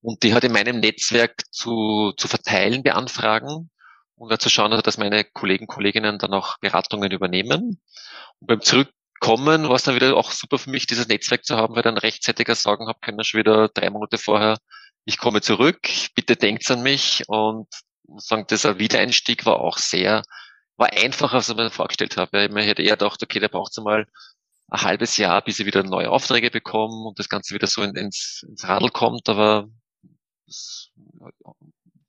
[0.00, 3.70] Und die hat in meinem Netzwerk zu, zu verteilen, beanfragen
[4.16, 7.80] und zu schauen, dass meine Kollegen, Kolleginnen dann auch Beratungen übernehmen.
[8.40, 11.74] Und beim Zurückkommen war es dann wieder auch super für mich, dieses Netzwerk zu haben,
[11.74, 14.58] weil dann rechtzeitiger sagen habe können, schon wieder drei Monate vorher,
[15.06, 15.80] ich komme zurück,
[16.14, 17.68] bitte denkt an mich und
[18.16, 20.22] sagen, dieser Wiedereinstieg war auch sehr
[20.76, 22.46] war einfacher, als ich mir vorgestellt habe.
[22.46, 24.06] Ich hätte eher gedacht, okay, da braucht es mal
[24.68, 28.44] ein halbes Jahr, bis sie wieder neue Aufträge bekommen und das Ganze wieder so ins,
[28.48, 29.68] ins Radl kommt, aber
[30.46, 30.90] es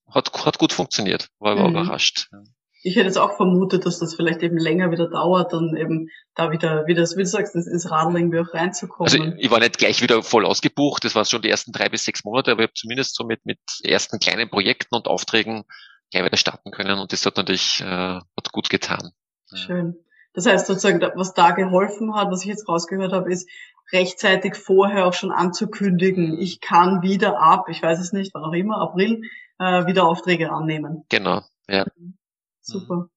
[0.09, 1.75] hat, hat gut funktioniert, war mhm.
[1.75, 2.29] überrascht.
[2.83, 6.51] Ich hätte jetzt auch vermutet, dass das vielleicht eben länger wieder dauert, dann eben da
[6.51, 9.11] wieder, wie, du sagst, ins Radl irgendwie auch reinzukommen.
[9.11, 12.03] Also ich war nicht gleich wieder voll ausgebucht, das war schon die ersten drei bis
[12.03, 15.65] sechs Monate, aber ich habe zumindest so mit, mit ersten kleinen Projekten und Aufträgen
[16.11, 19.11] gleich wieder starten können und das hat natürlich äh, hat gut getan.
[19.53, 19.95] Schön.
[20.33, 23.49] Das heißt sozusagen, was da geholfen hat, was ich jetzt rausgehört habe, ist
[23.93, 28.53] rechtzeitig vorher auch schon anzukündigen, ich kann wieder ab, ich weiß es nicht, wann auch
[28.53, 29.21] immer, April,
[29.59, 31.05] äh, wieder Aufträge annehmen.
[31.09, 31.85] Genau, ja.
[32.61, 33.09] Super.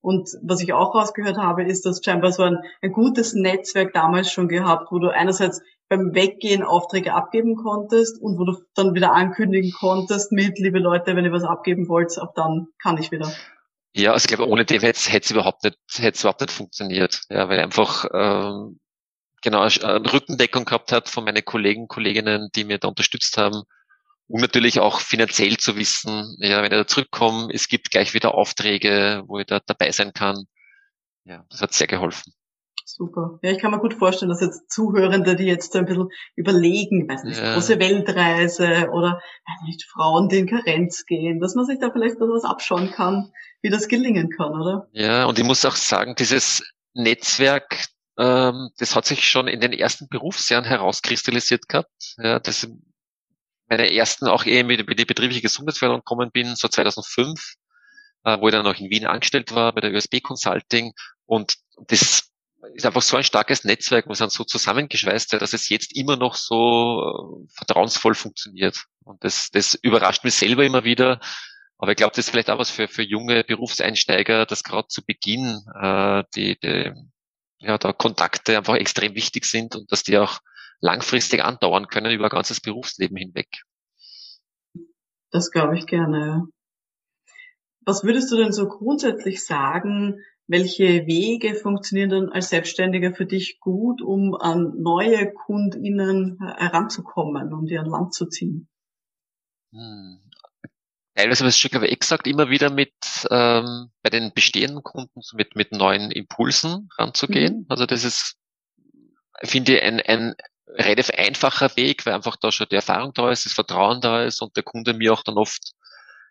[0.00, 4.32] Und was ich auch rausgehört habe, ist, dass scheinbar so ein, ein gutes Netzwerk damals
[4.32, 9.12] schon gehabt, wo du einerseits beim Weggehen Aufträge abgeben konntest und wo du dann wieder
[9.12, 13.30] ankündigen konntest mit, liebe Leute, wenn ihr was abgeben wollt, ab dann kann ich wieder.
[13.92, 17.22] Ja, also ich glaube, ohne dem hätte es überhaupt nicht, hätte es überhaupt nicht funktioniert.
[17.28, 18.78] Ja, weil einfach ähm,
[19.42, 23.64] genau eine Rückendeckung gehabt hat von meinen Kollegen, Kolleginnen, die mir da unterstützt haben.
[24.30, 28.34] Und natürlich auch finanziell zu wissen, ja, wenn ich da zurückkomme, es gibt gleich wieder
[28.34, 30.44] Aufträge, wo ich da dabei sein kann.
[31.24, 32.32] Ja, das hat sehr geholfen.
[32.84, 33.40] Super.
[33.42, 37.24] Ja, ich kann mir gut vorstellen, dass jetzt Zuhörende, die jetzt ein bisschen überlegen, weiß
[37.24, 37.54] nicht, ja.
[37.54, 42.20] große Weltreise oder weiß nicht, Frauen, die in Karenz gehen, dass man sich da vielleicht
[42.20, 44.88] was abschauen kann, wie das gelingen kann, oder?
[44.92, 46.62] Ja, und ich muss auch sagen, dieses
[46.94, 52.14] Netzwerk, ähm, das hat sich schon in den ersten Berufsjahren herauskristallisiert gehabt.
[52.18, 52.68] Ja, das
[53.70, 57.54] meine ersten auch eher mit, die betriebliche Gesundheitsförderung gekommen bin, so 2005,
[58.24, 60.92] äh, wo ich dann noch in Wien angestellt war bei der USB Consulting
[61.24, 61.54] und
[61.86, 62.30] das
[62.74, 66.34] ist einfach so ein starkes Netzwerk, wir sind so zusammengeschweißt, dass es jetzt immer noch
[66.34, 68.84] so äh, vertrauensvoll funktioniert.
[69.04, 71.20] Und das, das überrascht mich selber immer wieder.
[71.78, 75.02] Aber ich glaube, das ist vielleicht auch was für, für junge Berufseinsteiger, dass gerade zu
[75.04, 76.92] Beginn äh, die, die
[77.58, 80.40] ja, da Kontakte einfach extrem wichtig sind und dass die auch
[80.80, 83.48] langfristig andauern können über ein ganzes Berufsleben hinweg.
[85.30, 86.48] Das glaube ich gerne.
[87.82, 93.60] Was würdest du denn so grundsätzlich sagen, welche Wege funktionieren dann als Selbstständiger für dich
[93.60, 98.68] gut, um an neue KundInnen heranzukommen, um die an Land zu ziehen?
[99.72, 100.18] Hm.
[101.14, 102.92] Teilweise habe ich schon, glaube ich, exakt immer wieder mit
[103.30, 107.60] ähm, bei den bestehenden Kunden mit, mit neuen Impulsen ranzugehen.
[107.60, 107.66] Mhm.
[107.68, 108.36] Also das ist,
[109.42, 110.34] finde ich, ein, ein
[110.74, 114.40] relativ einfacher Weg, weil einfach da schon die Erfahrung da ist, das Vertrauen da ist
[114.42, 115.72] und der Kunde mir auch dann oft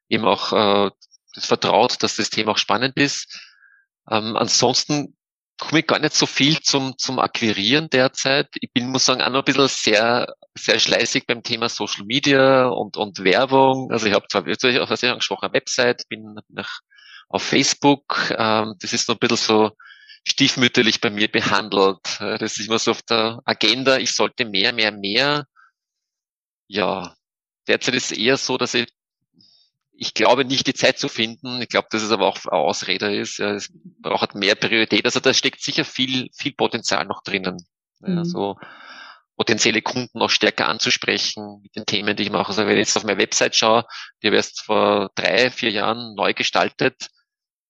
[0.07, 0.91] eben auch äh,
[1.33, 3.39] das vertraut, dass das Thema auch spannend ist.
[4.09, 5.15] Ähm, ansonsten
[5.59, 8.47] komme ich gar nicht so viel zum, zum Akquirieren derzeit.
[8.55, 12.67] Ich bin, muss sagen, auch noch ein bisschen sehr, sehr schleißig beim Thema Social Media
[12.67, 13.91] und, und Werbung.
[13.91, 16.79] Also ich habe zwar, was ich angesprochen, eine Website, bin nach,
[17.27, 18.33] auf Facebook.
[18.37, 19.71] Ähm, das ist noch ein bisschen so
[20.27, 22.19] stiefmütterlich bei mir behandelt.
[22.19, 23.97] Das ist immer so auf der Agenda.
[23.97, 25.45] Ich sollte mehr, mehr, mehr.
[26.67, 27.15] Ja,
[27.67, 28.87] derzeit ist es eher so, dass ich
[30.01, 31.61] ich glaube nicht die Zeit zu finden.
[31.61, 33.37] Ich glaube, dass es aber auch Ausrede ist.
[33.37, 35.03] Ja, es braucht mehr Priorität.
[35.03, 37.57] Also da steckt sicher viel, viel Potenzial noch drinnen.
[37.99, 38.17] Mhm.
[38.17, 38.57] Ja, so
[39.35, 42.49] potenzielle Kunden noch stärker anzusprechen mit den Themen, die ich mache.
[42.49, 43.85] Also wenn ich jetzt auf meine Website schaue,
[44.21, 47.07] die habe ich erst vor drei, vier Jahren neu gestaltet,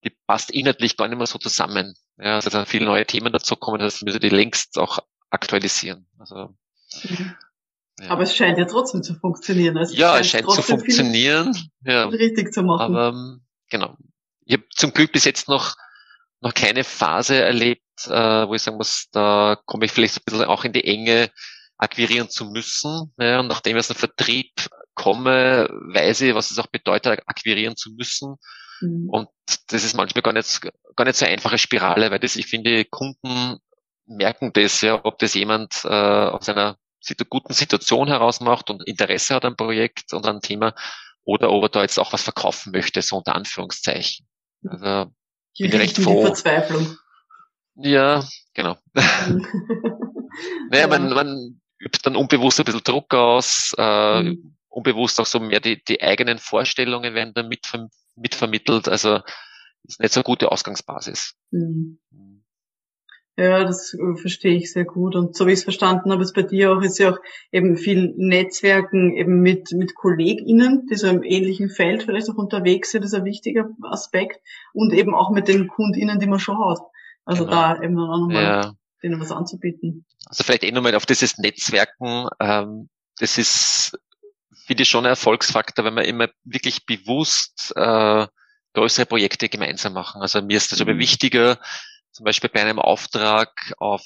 [0.04, 1.96] die passt inhaltlich gar nicht mehr so zusammen.
[2.20, 6.08] Ja, also da sind viele neue Themen dazu kommen, das müssen die längst auch aktualisieren.
[6.18, 6.56] Also
[7.04, 7.36] mhm.
[8.02, 8.12] Ja.
[8.12, 9.78] Aber es scheint ja trotzdem zu funktionieren.
[9.78, 11.54] Also ja, es scheint, scheint zu funktionieren.
[11.84, 12.06] Ja.
[12.08, 12.96] Richtig zu machen.
[12.96, 13.98] Aber ähm, genau.
[14.46, 15.76] Ich habe zum Glück bis jetzt noch
[16.42, 20.46] noch keine Phase erlebt, äh, wo ich sagen muss, da komme ich vielleicht ein bisschen
[20.46, 21.30] auch in die Enge,
[21.78, 23.14] akquirieren zu müssen.
[23.18, 24.52] Ja, und nachdem ich aus dem Vertrieb
[24.96, 28.36] komme, weiß ich, was es auch bedeutet, akquirieren zu müssen.
[28.82, 29.10] Mhm.
[29.10, 29.30] Und
[29.68, 30.62] das ist manchmal gar nicht,
[30.96, 33.58] gar nicht so eine einfache Spirale, weil das, ich finde, Kunden
[34.06, 36.78] merken das ja, ob das jemand äh, aus einer
[37.30, 40.76] guten Situation heraus macht und Interesse hat am Projekt und am Thema
[41.24, 44.28] oder ob er da jetzt auch was verkaufen möchte, so unter Anführungszeichen.
[44.68, 45.12] Also
[45.58, 46.24] bin recht froh.
[46.26, 46.98] Verzweiflung.
[47.76, 48.78] Ja, genau.
[48.94, 49.42] naja,
[50.72, 50.88] ja.
[50.88, 54.58] man, man übt dann unbewusst ein bisschen Druck aus, äh, mhm.
[54.68, 57.88] unbewusst auch so mehr die, die eigenen Vorstellungen werden dann mitver
[58.20, 58.88] mitvermittelt.
[58.88, 59.22] Also
[59.84, 61.36] ist nicht so eine gute Ausgangsbasis.
[61.52, 62.00] Mhm.
[63.40, 65.16] Ja, das äh, verstehe ich sehr gut.
[65.16, 67.18] Und so wie ich es verstanden habe, ist bei dir auch, ist ja auch
[67.54, 72.92] eben viel Netzwerken eben mit, mit KollegInnen, die so im ähnlichen Feld vielleicht auch unterwegs
[72.92, 74.42] sind, ist ein wichtiger Aspekt.
[74.74, 76.80] Und eben auch mit den KundInnen, die man schon hat.
[77.24, 77.56] Also genau.
[77.56, 78.74] da eben dann auch nochmal ja.
[79.02, 80.06] denen was anzubieten.
[80.26, 83.98] Also vielleicht eh nochmal auf dieses Netzwerken, ähm, das ist,
[84.70, 88.28] finde ich schon ein Erfolgsfaktor, wenn man immer wirklich bewusst äh,
[88.76, 90.22] größere Projekte gemeinsam machen.
[90.22, 91.00] Also mir ist das aber mhm.
[91.00, 91.58] wichtiger,
[92.12, 94.04] zum Beispiel bei einem Auftrag auf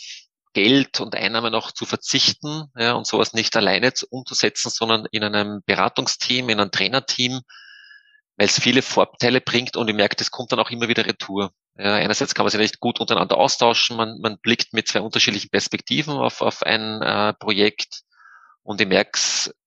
[0.54, 5.64] Geld und Einnahmen noch zu verzichten ja, und sowas nicht alleine umzusetzen, sondern in einem
[5.66, 7.42] Beratungsteam, in einem Trainerteam,
[8.38, 11.52] weil es viele Vorteile bringt und ich merke, das kommt dann auch immer wieder retour.
[11.78, 15.50] Ja, einerseits kann man sich nicht gut untereinander austauschen, man, man blickt mit zwei unterschiedlichen
[15.50, 18.04] Perspektiven auf, auf ein äh, Projekt
[18.62, 19.20] und ich merke,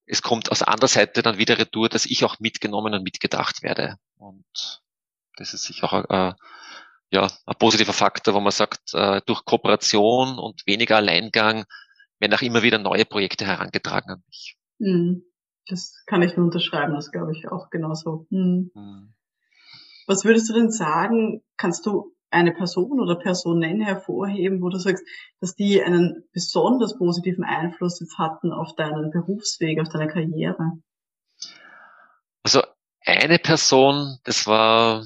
[0.07, 3.97] es kommt aus anderer Seite dann wieder retour, dass ich auch mitgenommen und mitgedacht werde.
[4.17, 4.81] Und
[5.37, 6.35] das ist sicher auch äh,
[7.11, 11.65] ja, ein positiver Faktor, wo man sagt, äh, durch Kooperation und weniger Alleingang
[12.19, 14.57] werden auch immer wieder neue Projekte herangetragen an mich.
[14.79, 15.23] Hm.
[15.69, 18.27] Das kann ich nur unterschreiben, das glaube ich auch genauso.
[18.31, 18.71] Hm.
[18.75, 19.15] Hm.
[20.07, 25.05] Was würdest du denn sagen, kannst du eine Person oder Personen hervorheben, wo du sagst,
[25.41, 30.73] dass die einen besonders positiven Einfluss jetzt hatten auf deinen Berufsweg, auf deine Karriere?
[32.43, 32.63] Also
[33.01, 35.05] eine Person, das war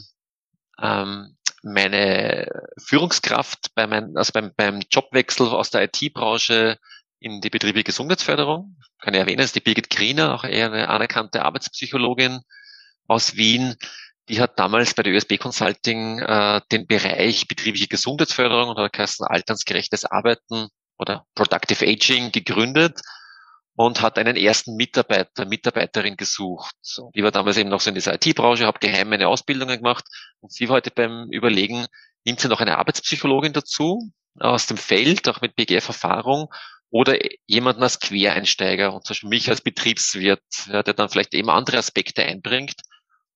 [0.81, 6.79] ähm, meine Führungskraft bei mein, also beim, beim Jobwechsel aus der IT-Branche
[7.19, 8.77] in die betriebliche Gesundheitsförderung.
[8.99, 12.41] Kann ich erwähnen, ist die Birgit Griener, auch eher eine anerkannte Arbeitspsychologin
[13.07, 13.77] aus Wien.
[14.29, 20.05] Die hat damals bei der ÖSB Consulting äh, den Bereich betriebliche Gesundheitsförderung oder heißt alternsgerechtes
[20.05, 23.01] Arbeiten oder Productive Aging gegründet
[23.75, 26.75] und hat einen ersten Mitarbeiter, Mitarbeiterin gesucht.
[26.83, 30.05] So, die war damals eben noch so in dieser IT-Branche, habe geheim meine Ausbildungen gemacht
[30.41, 31.87] und sie war heute beim Überlegen,
[32.25, 36.49] nimmt sie noch eine Arbeitspsychologin dazu aus dem Feld, auch mit BGF-Erfahrung
[36.91, 41.79] oder jemanden als Quereinsteiger und zum Beispiel mich als Betriebswirt, der dann vielleicht eben andere
[41.79, 42.75] Aspekte einbringt.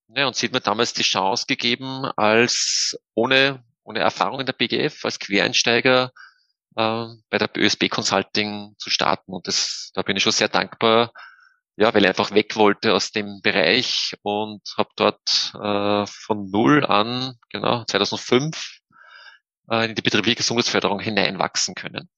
[0.09, 4.53] Ja, und sie hat mir damals die Chance gegeben, als ohne, ohne Erfahrung in der
[4.53, 6.13] BGF, als Quereinsteiger
[6.77, 9.33] äh, bei der ÖSB Consulting zu starten.
[9.33, 11.13] Und das, da bin ich schon sehr dankbar,
[11.77, 16.85] ja, weil ich einfach weg wollte aus dem Bereich und habe dort äh, von null
[16.85, 18.81] an, genau, 2005
[19.71, 22.09] äh, in die betriebliche Gesundheitsförderung hineinwachsen können.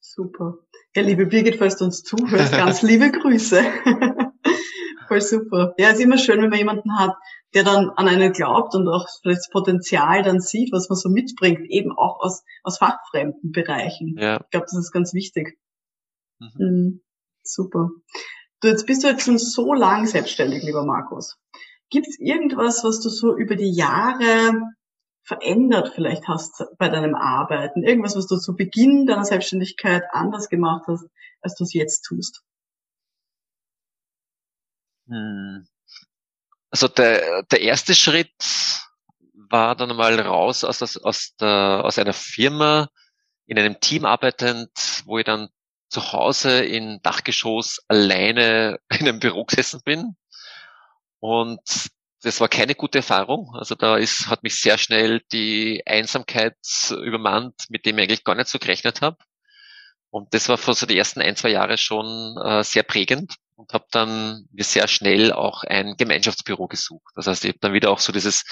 [0.00, 0.58] Super.
[0.94, 3.62] Ja, liebe Birgit, falls du uns zuhörst, ganz liebe Grüße.
[5.08, 5.74] Voll super.
[5.78, 7.16] Ja, ist immer schön, wenn man jemanden hat,
[7.54, 11.08] der dann an einen glaubt und auch vielleicht das Potenzial dann sieht, was man so
[11.08, 14.16] mitbringt, eben auch aus, aus fachfremden Bereichen.
[14.18, 14.40] Ja.
[14.42, 15.58] Ich glaube, das ist ganz wichtig.
[16.38, 16.50] Mhm.
[16.58, 17.00] Mhm.
[17.42, 17.88] Super.
[18.60, 21.38] Du, jetzt bist du jetzt schon so lang selbstständig, lieber Markus.
[21.90, 24.60] Gibt es irgendwas, was du so über die Jahre
[25.22, 27.82] verändert vielleicht hast bei deinem Arbeiten?
[27.82, 31.06] Irgendwas, was du zu Beginn deiner Selbstständigkeit anders gemacht hast,
[31.40, 32.42] als du es jetzt tust?
[35.08, 35.66] Hm.
[36.70, 38.32] Also der, der erste Schritt
[39.50, 42.88] war dann mal raus aus, aus, aus, der, aus einer Firma,
[43.46, 44.70] in einem Team arbeitend,
[45.06, 45.48] wo ich dann
[45.88, 50.16] zu Hause in Dachgeschoss alleine in einem Büro gesessen bin.
[51.20, 51.60] Und
[52.22, 53.54] das war keine gute Erfahrung.
[53.54, 56.56] Also da ist, hat mich sehr schnell die Einsamkeit
[56.90, 59.16] übermannt, mit dem ich eigentlich gar nicht so gerechnet habe.
[60.10, 63.36] Und das war für so die ersten ein, zwei Jahre schon äh, sehr prägend.
[63.58, 67.12] Und habe dann mir sehr schnell auch ein Gemeinschaftsbüro gesucht.
[67.16, 68.44] Das heißt, ich habe dann wieder auch so dieses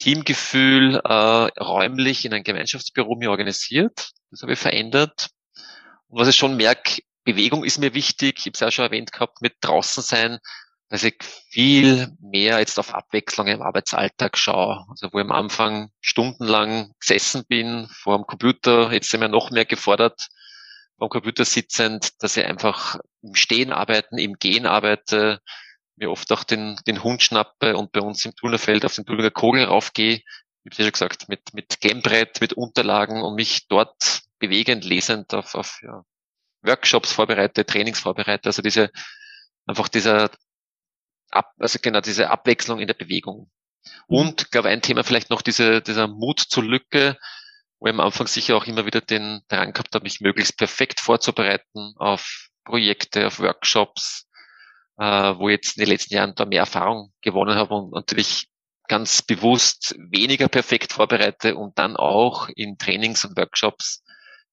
[0.00, 4.10] Teamgefühl äh, räumlich in ein Gemeinschaftsbüro mir organisiert.
[4.30, 5.28] Das habe ich verändert.
[6.08, 8.40] Und was ich schon merke, Bewegung ist mir wichtig.
[8.40, 10.38] Ich habe es ja schon erwähnt gehabt, mit draußen sein,
[10.88, 14.84] dass ich viel mehr jetzt auf Abwechslung im Arbeitsalltag schaue.
[14.88, 19.52] Also wo ich am Anfang stundenlang gesessen bin vor dem Computer, jetzt sind wir noch
[19.52, 20.26] mehr gefordert,
[20.98, 25.40] vor dem Computer sitzend, dass ich einfach im Stehen arbeiten, im Gehen arbeite,
[25.96, 29.30] mir oft auch den, den Hund schnappe und bei uns im Turnerfeld auf den Turner
[29.30, 30.16] Kogel raufgehe.
[30.64, 35.34] Ich habe ja schon gesagt, mit, mit Gamebrett, mit Unterlagen und mich dort bewegend, lesend
[35.34, 36.04] auf, auf ja,
[36.62, 38.48] Workshops vorbereite, Trainings vorbereite.
[38.48, 38.90] Also diese,
[39.66, 40.30] einfach dieser,
[41.30, 43.50] Ab, also genau diese Abwechslung in der Bewegung.
[44.08, 44.16] Mhm.
[44.16, 47.18] Und, glaube ein Thema vielleicht noch diese, dieser Mut zur Lücke,
[47.80, 51.00] wo ich am Anfang sicher auch immer wieder den Drang gehabt habe, mich möglichst perfekt
[51.00, 54.28] vorzubereiten auf Projekte, auf Workshops,
[54.98, 58.48] äh, wo ich jetzt in den letzten Jahren da mehr Erfahrung gewonnen habe und natürlich
[58.88, 64.02] ganz bewusst weniger perfekt vorbereite und dann auch in Trainings und Workshops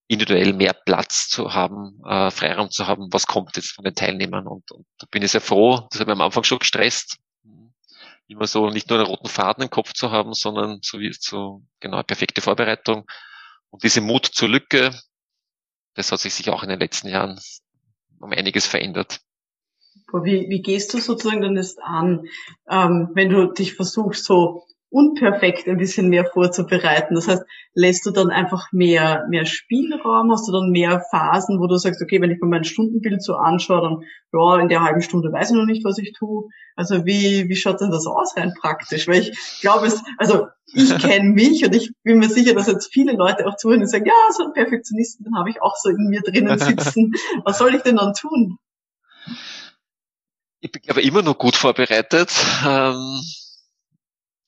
[0.08, 4.48] individuell mehr Platz zu haben, äh, Freiraum zu haben, was kommt jetzt von den Teilnehmern.
[4.48, 7.19] Und, und da bin ich sehr froh, das hat mich am Anfang schon gestresst,
[8.30, 11.63] immer so nicht nur einen roten Faden im Kopf zu haben, sondern so wie so
[11.80, 13.06] genau perfekte Vorbereitung.
[13.72, 14.91] Und diese Mut zur Lücke,
[15.95, 17.39] das hat sich sicher auch in den letzten Jahren
[18.19, 19.21] um einiges verändert.
[20.12, 22.27] Wie, wie gehst du sozusagen dann das an,
[22.69, 27.13] ähm, wenn du dich versuchst, so unperfekt ein bisschen mehr vorzubereiten.
[27.15, 31.67] Das heißt, lässt du dann einfach mehr, mehr Spielraum, hast du dann mehr Phasen, wo
[31.67, 35.02] du sagst, okay, wenn ich mir mein Stundenbild so anschaue, dann, ja, in der halben
[35.02, 36.49] Stunde weiß ich noch nicht, was ich tue.
[36.75, 39.08] Also wie, wie schaut denn das aus rein praktisch?
[39.08, 42.91] Weil ich glaube es, also ich kenne mich und ich bin mir sicher, dass jetzt
[42.91, 45.89] viele Leute auch zuhören und sagen, ja, so ein Perfektionisten, den habe ich auch so
[45.89, 47.13] in mir drinnen sitzen.
[47.43, 48.58] Was soll ich denn dann tun?
[50.62, 52.32] Ich bin aber immer noch gut vorbereitet.
[52.65, 53.21] Ähm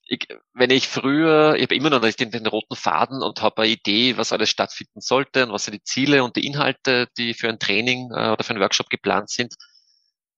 [0.06, 3.72] ich, wenn ich früher, ich habe immer noch den, den roten Faden und habe eine
[3.72, 7.48] Idee, was alles stattfinden sollte und was sind die Ziele und die Inhalte, die für
[7.48, 9.54] ein Training äh, oder für einen Workshop geplant sind.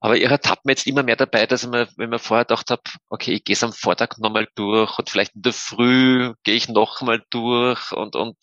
[0.00, 2.70] Aber ich ertappt mir jetzt immer mehr dabei, dass ich mir, wenn man vorher gedacht
[2.70, 6.56] habe, okay, ich gehe es am Vortag nochmal durch und vielleicht in der Früh gehe
[6.56, 8.36] ich nochmal durch und, und,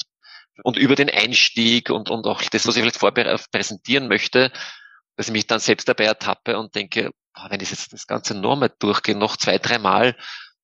[0.64, 4.52] und über den Einstieg und, und auch das, was ich vielleicht präsentieren möchte,
[5.16, 8.34] dass ich mich dann selbst dabei ertappe und denke, boah, wenn ich jetzt das Ganze
[8.34, 10.18] nochmal durchgehe, noch zwei, drei Mal,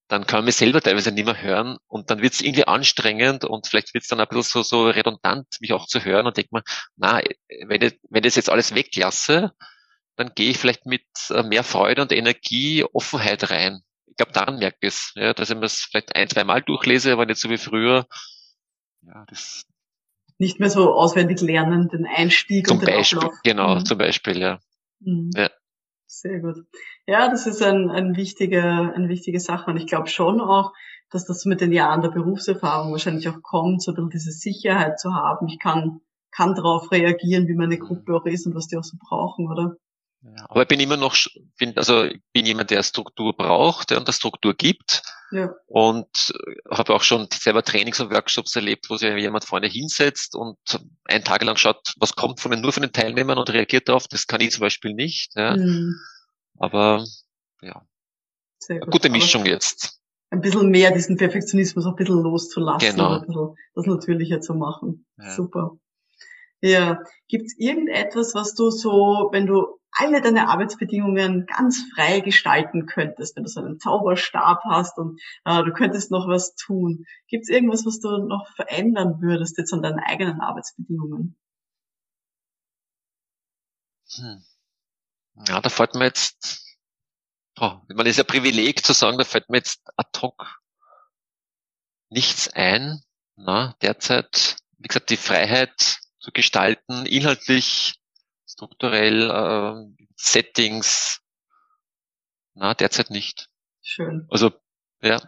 [0.07, 3.43] dann kann man mich selber teilweise nicht mehr hören und dann wird es irgendwie anstrengend
[3.43, 6.37] und vielleicht wird es dann ein bisschen so, so redundant, mich auch zu hören und
[6.37, 6.63] denkt man,
[6.95, 7.21] na,
[7.65, 9.51] wenn ich, wenn ich das jetzt alles weglasse,
[10.15, 13.81] dann gehe ich vielleicht mit äh, mehr Freude und Energie, Offenheit rein.
[14.05, 16.61] Ich glaube, daran merke ich es, ja, dass ich mir es vielleicht ein, zwei Mal
[16.61, 18.07] durchlese, aber nicht so wie früher.
[19.01, 19.63] Ja, das
[20.39, 23.35] nicht mehr so auswendig lernen, den Einstieg zum und den Beispiel, Ablauf.
[23.43, 23.85] Genau, mhm.
[23.85, 24.59] zum Beispiel, ja.
[24.99, 25.31] Mhm.
[25.35, 25.49] ja.
[26.07, 26.65] Sehr gut.
[27.05, 29.69] Ja, das ist ein, ein wichtiger, eine wichtige Sache.
[29.69, 30.71] Und ich glaube schon auch,
[31.09, 34.99] dass das mit den Jahren der Berufserfahrung wahrscheinlich auch kommt, so ein bisschen diese Sicherheit
[34.99, 35.47] zu haben.
[35.47, 35.99] Ich kann,
[36.31, 39.75] kann darauf reagieren, wie meine Gruppe auch ist und was die auch so brauchen, oder?
[40.21, 41.15] Ja, aber ich bin immer noch,
[41.57, 45.03] bin, also ich bin jemand, der Struktur braucht, der der Struktur gibt.
[45.31, 45.53] Ja.
[45.67, 46.33] Und
[46.69, 50.57] habe auch schon selber Trainings und Workshops erlebt, wo sich jemand vorne hinsetzt und
[51.05, 54.07] einen Tag lang schaut, was kommt von den, nur von den Teilnehmern und reagiert darauf.
[54.07, 55.31] Das kann ich zum Beispiel nicht.
[55.35, 55.55] Ja.
[55.55, 55.95] Mhm.
[56.57, 57.03] Aber
[57.61, 57.81] ja,
[58.59, 58.91] Sehr gut.
[58.91, 59.99] gute Mischung Aber jetzt.
[60.29, 63.13] Ein bisschen mehr diesen Perfektionismus auch ein bisschen loszulassen, genau.
[63.15, 65.05] ein bisschen das Natürliche zu machen.
[65.17, 65.35] Ja.
[65.35, 65.77] Super.
[66.61, 73.35] Ja, gibt's irgendetwas, was du so, wenn du alle deine Arbeitsbedingungen ganz frei gestalten könntest,
[73.35, 77.05] wenn du so einen Zauberstab hast und äh, du könntest noch was tun.
[77.27, 81.35] Gibt es irgendwas, was du noch verändern würdest jetzt an deinen eigenen Arbeitsbedingungen?
[84.15, 84.43] Hm.
[85.47, 86.77] Ja, da fällt mir jetzt,
[87.59, 90.59] oh, man ist ja Privileg zu sagen, da fällt mir jetzt ad hoc
[92.09, 93.01] nichts ein.
[93.35, 97.95] Na, derzeit, wie gesagt, die Freiheit zu gestalten, inhaltlich
[98.45, 101.21] strukturell, äh, Settings,
[102.53, 103.49] na, derzeit nicht.
[103.81, 104.27] Schön.
[104.29, 104.51] Also,
[105.01, 105.21] ja.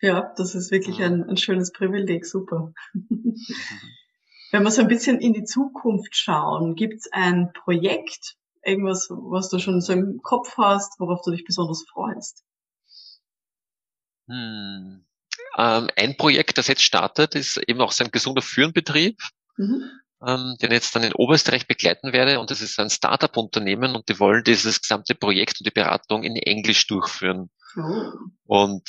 [0.00, 2.72] Ja, das ist wirklich ein, ein schönes Privileg, super.
[4.52, 9.48] Wenn wir so ein bisschen in die Zukunft schauen, gibt es ein Projekt, irgendwas, was
[9.48, 12.44] du schon so im Kopf hast, worauf du dich besonders freust?
[14.28, 15.04] Hm.
[15.58, 19.20] Ähm, ein Projekt, das jetzt startet, ist eben auch so ein gesunder Führenbetrieb.
[19.60, 22.40] Mhm ähm, den jetzt dann in Oberösterreich begleiten werde.
[22.40, 26.36] Und das ist ein Startup-Unternehmen und die wollen dieses gesamte Projekt und die Beratung in
[26.36, 27.50] Englisch durchführen.
[27.76, 28.12] Oh.
[28.44, 28.82] Und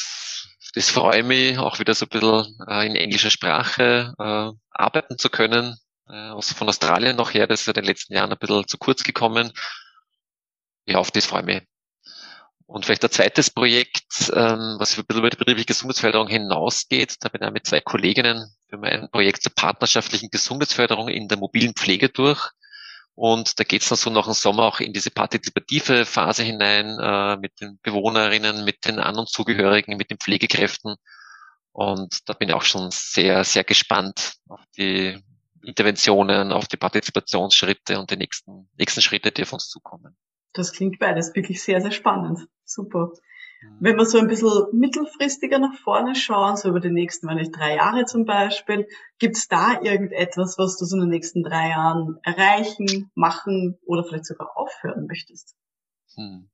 [0.74, 5.18] das freue ich mich, auch wieder so ein bisschen äh, in englischer Sprache äh, arbeiten
[5.18, 5.78] zu können.
[6.10, 8.68] Äh, aus, von Australien noch her, das ist ja in den letzten Jahren ein bisschen
[8.68, 9.52] zu kurz gekommen.
[10.86, 11.62] ja, auf das freue ich mich.
[12.72, 17.18] Und vielleicht ein zweites Projekt, ähm, was über die betriebliche Gesundheitsförderung hinausgeht.
[17.20, 21.74] Da bin ich mit zwei Kolleginnen für mein Projekt zur partnerschaftlichen Gesundheitsförderung in der mobilen
[21.74, 22.50] Pflege durch.
[23.14, 26.98] Und da geht es dann so nach dem Sommer auch in diese partizipative Phase hinein
[26.98, 30.96] äh, mit den Bewohnerinnen, mit den An- und Zugehörigen, mit den Pflegekräften.
[31.74, 35.20] Und da bin ich auch schon sehr, sehr gespannt auf die
[35.62, 40.16] Interventionen, auf die Partizipationsschritte und die nächsten, nächsten Schritte, die auf uns zukommen.
[40.54, 42.48] Das klingt beides wirklich sehr, sehr spannend.
[42.66, 43.12] Super.
[43.62, 43.78] Mhm.
[43.80, 47.52] Wenn wir so ein bisschen mittelfristiger nach vorne schauen, so über die nächsten, wenn ich
[47.52, 48.88] drei Jahre zum Beispiel,
[49.20, 54.04] gibt es da irgendetwas, was du so in den nächsten drei Jahren erreichen, machen oder
[54.04, 55.56] vielleicht sogar aufhören möchtest?
[56.16, 56.50] Hm.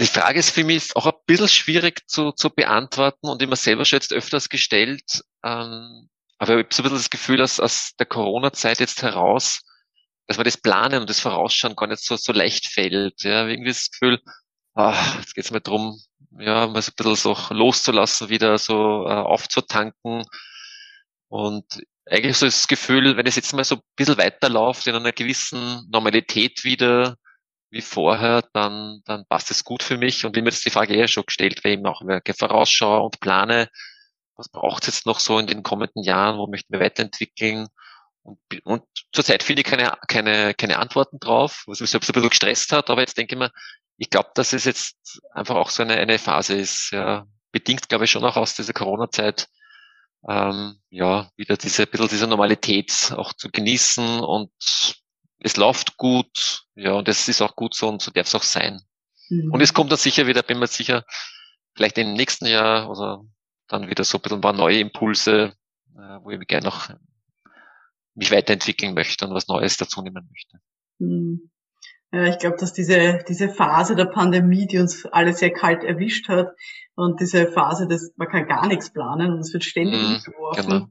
[0.00, 3.84] Die Frage ist für mich auch ein bisschen schwierig zu, zu beantworten und immer selber
[3.84, 5.24] schon jetzt öfters gestellt.
[5.44, 9.62] Ähm, aber ich habe so ein bisschen das Gefühl, dass aus der Corona-Zeit jetzt heraus
[10.26, 13.22] dass man das Planen und das Vorausschauen gar nicht so, so leicht fällt.
[13.22, 14.20] Ja, irgendwie das Gefühl,
[14.74, 16.00] ah, jetzt geht's mal drum,
[16.38, 20.24] ja, mal so ein bisschen so loszulassen, wieder so äh, aufzutanken.
[21.28, 21.64] Und
[22.06, 25.88] eigentlich so das Gefühl, wenn es jetzt mal so ein bisschen weiterläuft, in einer gewissen
[25.90, 27.16] Normalität wieder,
[27.70, 30.24] wie vorher, dann, dann passt es gut für mich.
[30.24, 32.02] Und wie mir das die Frage eher schon gestellt, weil ich auch
[32.38, 33.68] vorausschaue und plane,
[34.36, 37.68] was braucht es jetzt noch so in den kommenden Jahren, wo möchten wir weiterentwickeln?
[38.24, 42.28] Und, und zurzeit finde ich keine, keine, keine Antworten drauf, was mich so ein bisschen
[42.28, 43.52] gestresst hat, aber jetzt denke ich mir,
[43.98, 48.06] ich glaube, dass es jetzt einfach auch so eine, eine Phase ist, ja, bedingt, glaube
[48.06, 49.46] ich, schon auch aus dieser Corona-Zeit,
[50.26, 54.50] ähm, ja, wieder diese, ein bisschen diese Normalität auch zu genießen und
[55.38, 58.42] es läuft gut, ja, und es ist auch gut so und so darf es auch
[58.42, 58.80] sein.
[59.28, 59.52] Mhm.
[59.52, 61.04] Und es kommt dann sicher wieder, bin mir sicher,
[61.74, 63.22] vielleicht im nächsten Jahr oder
[63.68, 65.52] dann wieder so ein bisschen ein paar neue Impulse,
[65.94, 66.88] äh, wo ich mich gerne noch
[68.14, 70.58] mich weiterentwickeln möchte und was Neues dazu nehmen möchte.
[71.00, 71.50] Hm.
[72.12, 76.28] Ja, ich glaube, dass diese, diese Phase der Pandemie, die uns alle sehr kalt erwischt
[76.28, 76.54] hat
[76.94, 80.68] und diese Phase, dass man kann gar nichts planen und es wird ständig mm, geworfen,
[80.68, 80.86] genau.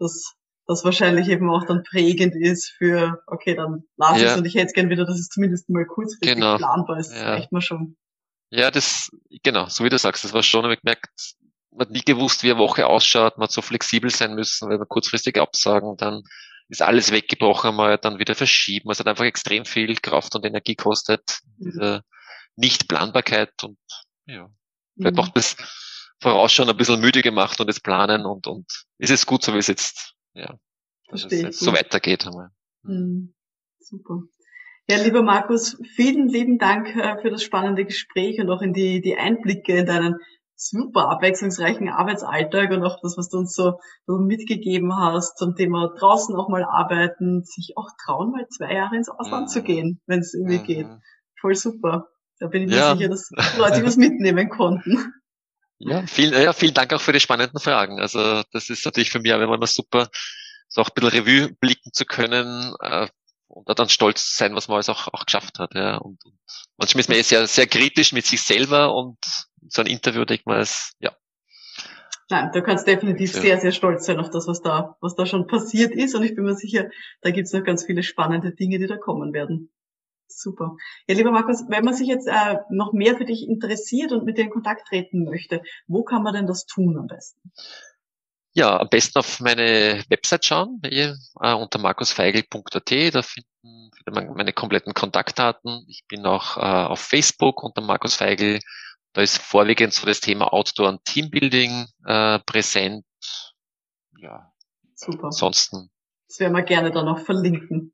[0.00, 0.34] dass
[0.66, 4.32] das wahrscheinlich eben auch dann prägend ist für, okay, dann lass ja.
[4.32, 6.56] es und ich hätte gern wieder, dass es zumindest mal kurzfristig genau.
[6.56, 7.14] planbar ist.
[7.14, 7.34] Ja.
[7.34, 7.96] reicht mir schon.
[8.50, 9.10] Ja, das,
[9.44, 11.36] genau, so wie du sagst, das war schon, habe ich gemerkt,
[11.70, 14.78] man hat nie gewusst, wie eine Woche ausschaut, man hat so flexibel sein müssen, weil
[14.78, 16.22] wir kurzfristig absagen, dann
[16.68, 18.90] ist alles weggebrochen, mal dann wieder verschieben.
[18.90, 21.64] Es hat einfach extrem viel Kraft und Energie kostet, mhm.
[21.64, 22.02] diese
[22.56, 23.78] Nichtplanbarkeit und
[24.26, 24.48] ja,
[24.96, 25.20] vielleicht mhm.
[25.20, 25.56] macht das
[26.20, 28.66] Vorausschauen ein bisschen müde gemacht und das Planen und, und
[28.98, 30.56] ist es gut, so wie es jetzt, ja,
[31.08, 32.26] dass es jetzt so weitergeht.
[32.26, 32.50] Einmal.
[32.82, 33.34] Mhm.
[33.78, 34.22] Super.
[34.88, 39.00] Ja, lieber Markus, vielen lieben Dank äh, für das spannende Gespräch und auch in die,
[39.00, 40.16] die Einblicke in deinen
[40.56, 46.34] super abwechslungsreichen Arbeitsalltag und auch das, was du uns so, mitgegeben hast zum Thema draußen
[46.36, 49.48] auch mal arbeiten, sich auch trauen, mal zwei Jahre ins Ausland mhm.
[49.48, 50.64] zu gehen, wenn es irgendwie mhm.
[50.64, 50.86] geht.
[51.40, 52.08] Voll super.
[52.38, 52.96] Da bin ich mir ja.
[52.96, 55.12] sicher, dass Leute was mitnehmen konnten.
[55.78, 58.00] Ja, vielen, ja, vielen Dank auch für die spannenden Fragen.
[58.00, 60.08] Also das ist natürlich für mich auch immer super,
[60.68, 63.08] so auch ein bisschen Revue blicken zu können, äh,
[63.54, 65.74] und da dann stolz sein, was man alles auch, auch geschafft hat.
[65.74, 65.96] Ja.
[65.96, 66.38] Und, und
[66.76, 69.18] manchmal ist man eh sehr, sehr kritisch mit sich selber und
[69.68, 71.12] so ein Interview denkt man, ist, ja.
[72.30, 73.40] Nein, du kannst definitiv ja.
[73.40, 76.14] sehr, sehr stolz sein auf das, was da, was da schon passiert ist.
[76.14, 76.88] Und ich bin mir sicher,
[77.20, 79.70] da gibt's noch ganz viele spannende Dinge, die da kommen werden.
[80.26, 80.76] Super.
[81.06, 84.38] Ja, lieber Markus, wenn man sich jetzt äh, noch mehr für dich interessiert und mit
[84.38, 87.52] dir in Kontakt treten möchte, wo kann man denn das tun am besten?
[88.56, 94.52] Ja, am besten auf meine Website schauen, äh, unter markusfeigl.at, da finden, findet man meine
[94.52, 95.84] kompletten Kontaktdaten.
[95.88, 98.60] Ich bin auch äh, auf Facebook unter Markus Feigl.
[99.12, 103.04] Da ist vorwiegend so das Thema Outdoor und Teambuilding äh, präsent.
[104.18, 104.52] Ja.
[104.94, 105.26] Super.
[105.26, 105.90] Ansonsten.
[106.28, 107.92] Das werden wir gerne dann noch verlinken.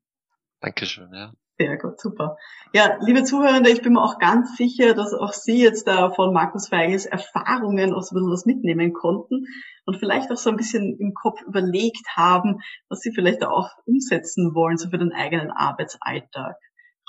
[0.60, 1.32] Dankeschön, ja.
[1.58, 2.38] Sehr gut, super.
[2.72, 6.32] Ja, liebe Zuhörende, ich bin mir auch ganz sicher, dass auch Sie jetzt da von
[6.32, 9.46] Markus Feigels Erfahrungen auch so ein bisschen was mitnehmen konnten
[9.90, 14.54] und vielleicht auch so ein bisschen im Kopf überlegt haben, was Sie vielleicht auch umsetzen
[14.54, 16.54] wollen, so für den eigenen Arbeitsalltag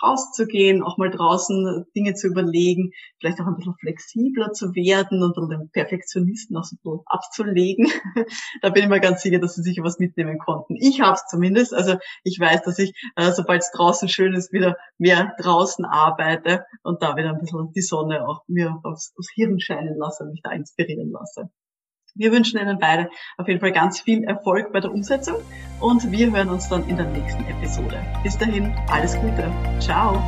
[0.02, 5.38] rauszugehen, auch mal draußen Dinge zu überlegen, vielleicht auch ein bisschen flexibler zu werden und
[5.52, 7.88] den Perfektionisten auch so ein bisschen abzulegen.
[8.64, 10.76] da bin ich mir ganz sicher, dass sie sicher was mitnehmen konnten.
[10.76, 11.72] Ich habe es zumindest.
[11.76, 16.66] Also ich weiß, dass ich, äh, sobald es draußen schön ist, wieder mehr draußen arbeite
[16.82, 20.42] und da wieder ein bisschen die Sonne auch mir aufs, aufs Hirn scheinen lasse, mich
[20.42, 21.52] da inspirieren lasse.
[22.16, 25.38] Wir wünschen Ihnen beide auf jeden Fall ganz viel Erfolg bei der Umsetzung
[25.80, 28.04] und wir hören uns dann in der nächsten Episode.
[28.24, 29.52] Bis dahin, alles Gute.
[29.80, 30.22] Ciao.